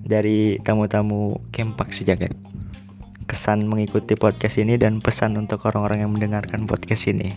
dari 0.05 0.61
tamu-tamu 0.61 1.41
Kempak 1.49 1.89
Sejagat. 1.89 2.37
Kesan 3.25 3.65
mengikuti 3.65 4.13
podcast 4.13 4.61
ini 4.61 4.77
dan 4.77 5.01
pesan 5.01 5.41
untuk 5.41 5.65
orang-orang 5.65 6.05
yang 6.05 6.13
mendengarkan 6.13 6.69
podcast 6.69 7.09
ini. 7.09 7.33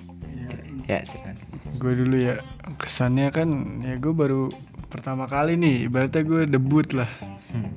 Ya, 0.84 1.00
silakan. 1.08 1.40
gue 1.80 1.92
dulu 1.96 2.16
ya 2.20 2.44
kesannya 2.76 3.32
kan 3.32 3.48
ya 3.80 3.96
gue 3.96 4.12
baru 4.12 4.52
pertama 4.90 5.30
kali 5.30 5.54
nih 5.54 5.86
ibaratnya 5.86 6.26
gue 6.26 6.42
debut 6.50 6.84
lah. 6.92 7.08
Hmm. 7.54 7.70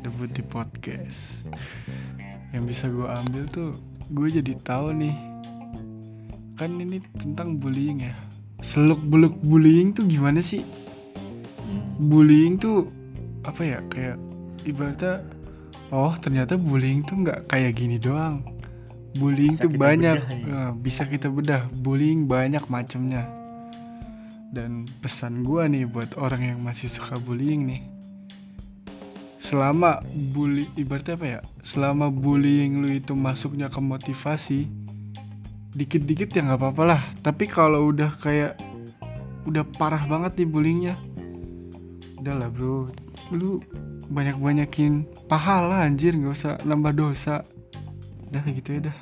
debut 0.00 0.30
di 0.30 0.40
podcast. 0.46 1.44
Yang 2.54 2.64
bisa 2.70 2.84
gue 2.88 3.04
ambil 3.04 3.44
tuh 3.50 3.74
gue 4.08 4.28
jadi 4.30 4.54
tahu 4.62 4.94
nih. 4.94 5.16
Kan 6.54 6.78
ini 6.78 7.02
tentang 7.18 7.58
bullying 7.58 8.06
ya. 8.06 8.14
Seluk 8.62 9.02
beluk 9.02 9.34
bullying 9.42 9.90
tuh 9.90 10.06
gimana 10.06 10.38
sih? 10.38 10.62
Bullying 11.98 12.56
tuh 12.56 12.86
apa 13.42 13.60
ya? 13.66 13.78
Kayak 13.90 14.16
ibaratnya 14.62 15.26
oh 15.90 16.14
ternyata 16.16 16.54
bullying 16.54 17.02
tuh 17.02 17.18
nggak 17.26 17.50
kayak 17.50 17.74
gini 17.74 17.98
doang. 17.98 18.46
Bullying 19.18 19.58
Bisa 19.58 19.66
tuh 19.66 19.70
banyak. 19.74 20.16
bedah 20.22 20.38
ya. 20.38 20.54
Eh, 20.54 20.70
bisa 20.78 21.02
kita 21.02 21.26
bedah. 21.26 21.66
Bullying 21.74 22.30
banyak 22.30 22.62
macamnya 22.70 23.39
dan 24.50 24.86
pesan 24.98 25.46
gua 25.46 25.70
nih 25.70 25.86
buat 25.86 26.18
orang 26.18 26.54
yang 26.54 26.58
masih 26.62 26.90
suka 26.90 27.16
bullying 27.22 27.66
nih. 27.66 27.82
Selama 29.40 30.02
bully 30.34 30.68
ibaratnya 30.78 31.14
apa 31.16 31.26
ya? 31.26 31.40
Selama 31.62 32.10
bullying 32.12 32.82
lu 32.82 32.90
itu 32.92 33.16
masuknya 33.16 33.70
ke 33.70 33.80
motivasi 33.82 34.68
dikit-dikit 35.70 36.34
ya 36.34 36.42
nggak 36.44 36.60
apa-apa 36.60 36.82
lah. 36.82 37.02
Tapi 37.22 37.46
kalau 37.46 37.90
udah 37.94 38.10
kayak 38.18 38.58
udah 39.48 39.64
parah 39.78 40.04
banget 40.04 40.44
nih 40.44 40.48
bullyingnya 40.50 40.94
udahlah 42.20 42.52
bro. 42.52 42.92
Lu 43.32 43.64
banyak-banyakin 44.12 45.08
pahala 45.30 45.88
anjir. 45.88 46.12
Nggak 46.12 46.34
usah 46.36 46.54
nambah 46.66 46.92
dosa. 46.92 47.46
Udah 48.28 48.44
gitu 48.50 48.76
ya 48.78 48.92
dah 48.92 48.96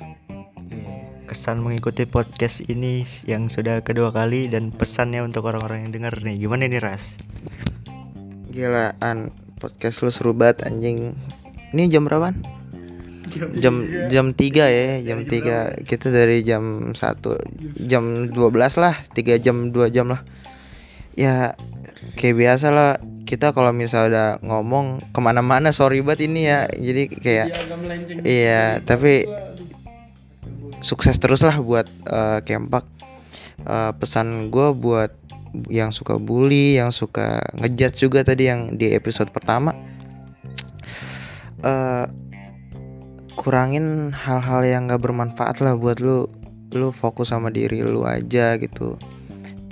kesan 1.29 1.61
mengikuti 1.61 2.09
podcast 2.09 2.65
ini 2.65 3.05
yang 3.29 3.53
sudah 3.53 3.85
kedua 3.85 4.09
kali 4.09 4.49
dan 4.49 4.73
pesannya 4.73 5.21
untuk 5.21 5.45
orang-orang 5.45 5.85
yang 5.85 5.93
dengar 5.93 6.17
nih 6.25 6.41
gimana 6.41 6.65
nih 6.65 6.81
Ras? 6.81 7.21
Gilaan 8.49 9.29
podcast 9.61 10.01
lu 10.01 10.09
seru 10.09 10.33
banget 10.33 10.65
anjing. 10.65 11.13
Ini 11.69 11.85
jam 11.93 12.09
berapaan? 12.09 12.41
Jam 13.61 13.85
jam 14.09 14.33
3 14.33 14.41
ya, 14.73 15.05
jam 15.05 15.29
3. 15.29 15.85
Kita 15.85 16.09
dari 16.09 16.41
jam 16.41 16.97
1 16.97 16.97
jam 17.85 18.33
12 18.33 18.33
lah, 18.81 18.97
3 19.13 19.37
jam 19.37 19.69
2 19.69 19.93
jam 19.93 20.09
lah. 20.09 20.25
Ya 21.13 21.53
kayak 22.17 22.41
biasa 22.41 22.73
lah 22.73 22.97
kita 23.29 23.53
kalau 23.53 23.69
misalnya 23.69 24.09
udah 24.09 24.29
ngomong 24.41 25.13
ke 25.13 25.19
mana-mana 25.21 25.69
sorry 25.69 26.01
banget 26.01 26.25
ini 26.25 26.49
ya 26.49 26.65
jadi 26.65 27.03
kayak 27.13 27.47
iya 28.25 28.81
tapi 28.81 29.29
sukses 30.79 31.19
terus 31.19 31.43
lah 31.43 31.59
buat 31.59 31.87
eh, 32.07 32.39
Kempak. 32.43 32.85
Eh, 33.63 33.91
pesan 33.99 34.47
gue 34.51 34.71
buat 34.75 35.11
yang 35.67 35.89
suka 35.89 36.21
bully 36.21 36.77
yang 36.77 36.93
suka 36.93 37.41
ngejudge 37.57 38.05
juga 38.05 38.21
tadi 38.21 38.47
yang 38.47 38.77
di 38.79 38.93
episode 38.93 39.33
pertama. 39.33 39.75
Eh 41.63 42.05
kurangin 43.39 44.11
hal-hal 44.11 44.67
yang 44.67 44.91
gak 44.91 45.03
bermanfaat 45.03 45.63
lah 45.63 45.75
buat 45.75 45.99
lu. 45.99 46.27
Lu 46.69 46.93
fokus 46.93 47.33
sama 47.33 47.49
diri 47.49 47.81
lu 47.81 48.05
aja 48.05 48.53
gitu. 48.61 48.95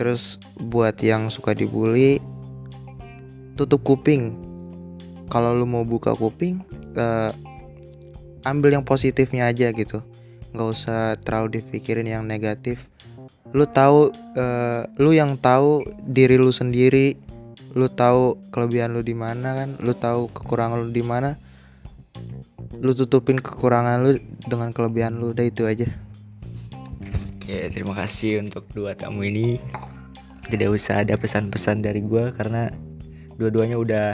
Terus 0.01 0.41
buat 0.57 0.97
yang 1.01 1.29
suka 1.29 1.53
dibully 1.53 2.17
tutup 3.53 3.85
kuping. 3.85 4.33
Kalau 5.29 5.53
lu 5.53 5.67
mau 5.67 5.85
buka 5.85 6.17
kuping 6.17 6.63
eh, 6.97 7.31
ambil 8.47 8.79
yang 8.79 8.85
positifnya 8.87 9.51
aja 9.51 9.69
gitu 9.75 9.99
nggak 10.51 10.69
usah 10.69 11.15
terlalu 11.19 11.59
dipikirin 11.59 12.07
yang 12.07 12.23
negatif. 12.23 12.83
Lu 13.55 13.63
tahu 13.67 14.11
eh, 14.35 14.87
lu 14.99 15.15
yang 15.15 15.39
tahu 15.39 15.83
diri 16.03 16.35
lu 16.35 16.51
sendiri. 16.51 17.15
Lu 17.77 17.85
tahu 17.91 18.39
kelebihan 18.49 18.95
lu 18.95 19.05
di 19.05 19.13
mana 19.13 19.53
kan? 19.53 19.69
Lu 19.77 19.93
tahu 19.93 20.33
kekurangan 20.33 20.81
lu 20.81 20.89
di 20.89 21.05
mana? 21.05 21.37
Lu 22.81 22.91
tutupin 22.97 23.37
kekurangan 23.37 24.01
lu 24.01 24.17
dengan 24.49 24.73
kelebihan 24.73 25.19
lu 25.21 25.31
udah 25.35 25.45
itu 25.45 25.63
aja. 25.67 25.85
Oke, 27.37 27.71
terima 27.71 27.95
kasih 27.95 28.43
untuk 28.43 28.67
dua 28.75 28.91
tamu 28.97 29.23
ini. 29.23 29.61
Tidak 30.47 30.67
usah 30.67 31.03
ada 31.03 31.15
pesan-pesan 31.15 31.79
dari 31.79 32.03
gua 32.03 32.35
karena 32.35 32.71
dua-duanya 33.39 33.77
udah 33.79 34.07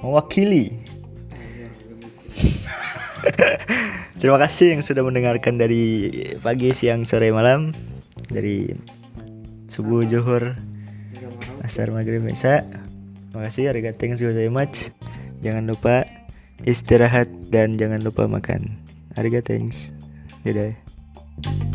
mewakili. 0.00 0.72
terima 4.20 4.38
kasih 4.40 4.76
yang 4.76 4.82
sudah 4.82 5.02
mendengarkan 5.04 5.58
dari 5.60 6.10
pagi, 6.42 6.72
siang, 6.74 7.04
sore, 7.04 7.30
malam, 7.30 7.72
dari 8.30 8.72
subuh, 9.70 10.04
zuhur, 10.08 10.56
asar, 11.62 11.92
maghrib, 11.92 12.24
isya. 12.26 12.64
Terima 13.28 13.42
kasih, 13.44 13.70
harga 13.70 13.92
thanks 13.94 14.20
very 14.24 14.50
much. 14.50 14.90
Jangan 15.44 15.70
lupa 15.70 16.08
istirahat 16.66 17.30
dan 17.52 17.78
jangan 17.78 18.02
lupa 18.02 18.26
makan. 18.26 18.80
Harga 19.14 19.44
thanks. 19.44 19.94
Dadah. 20.42 21.67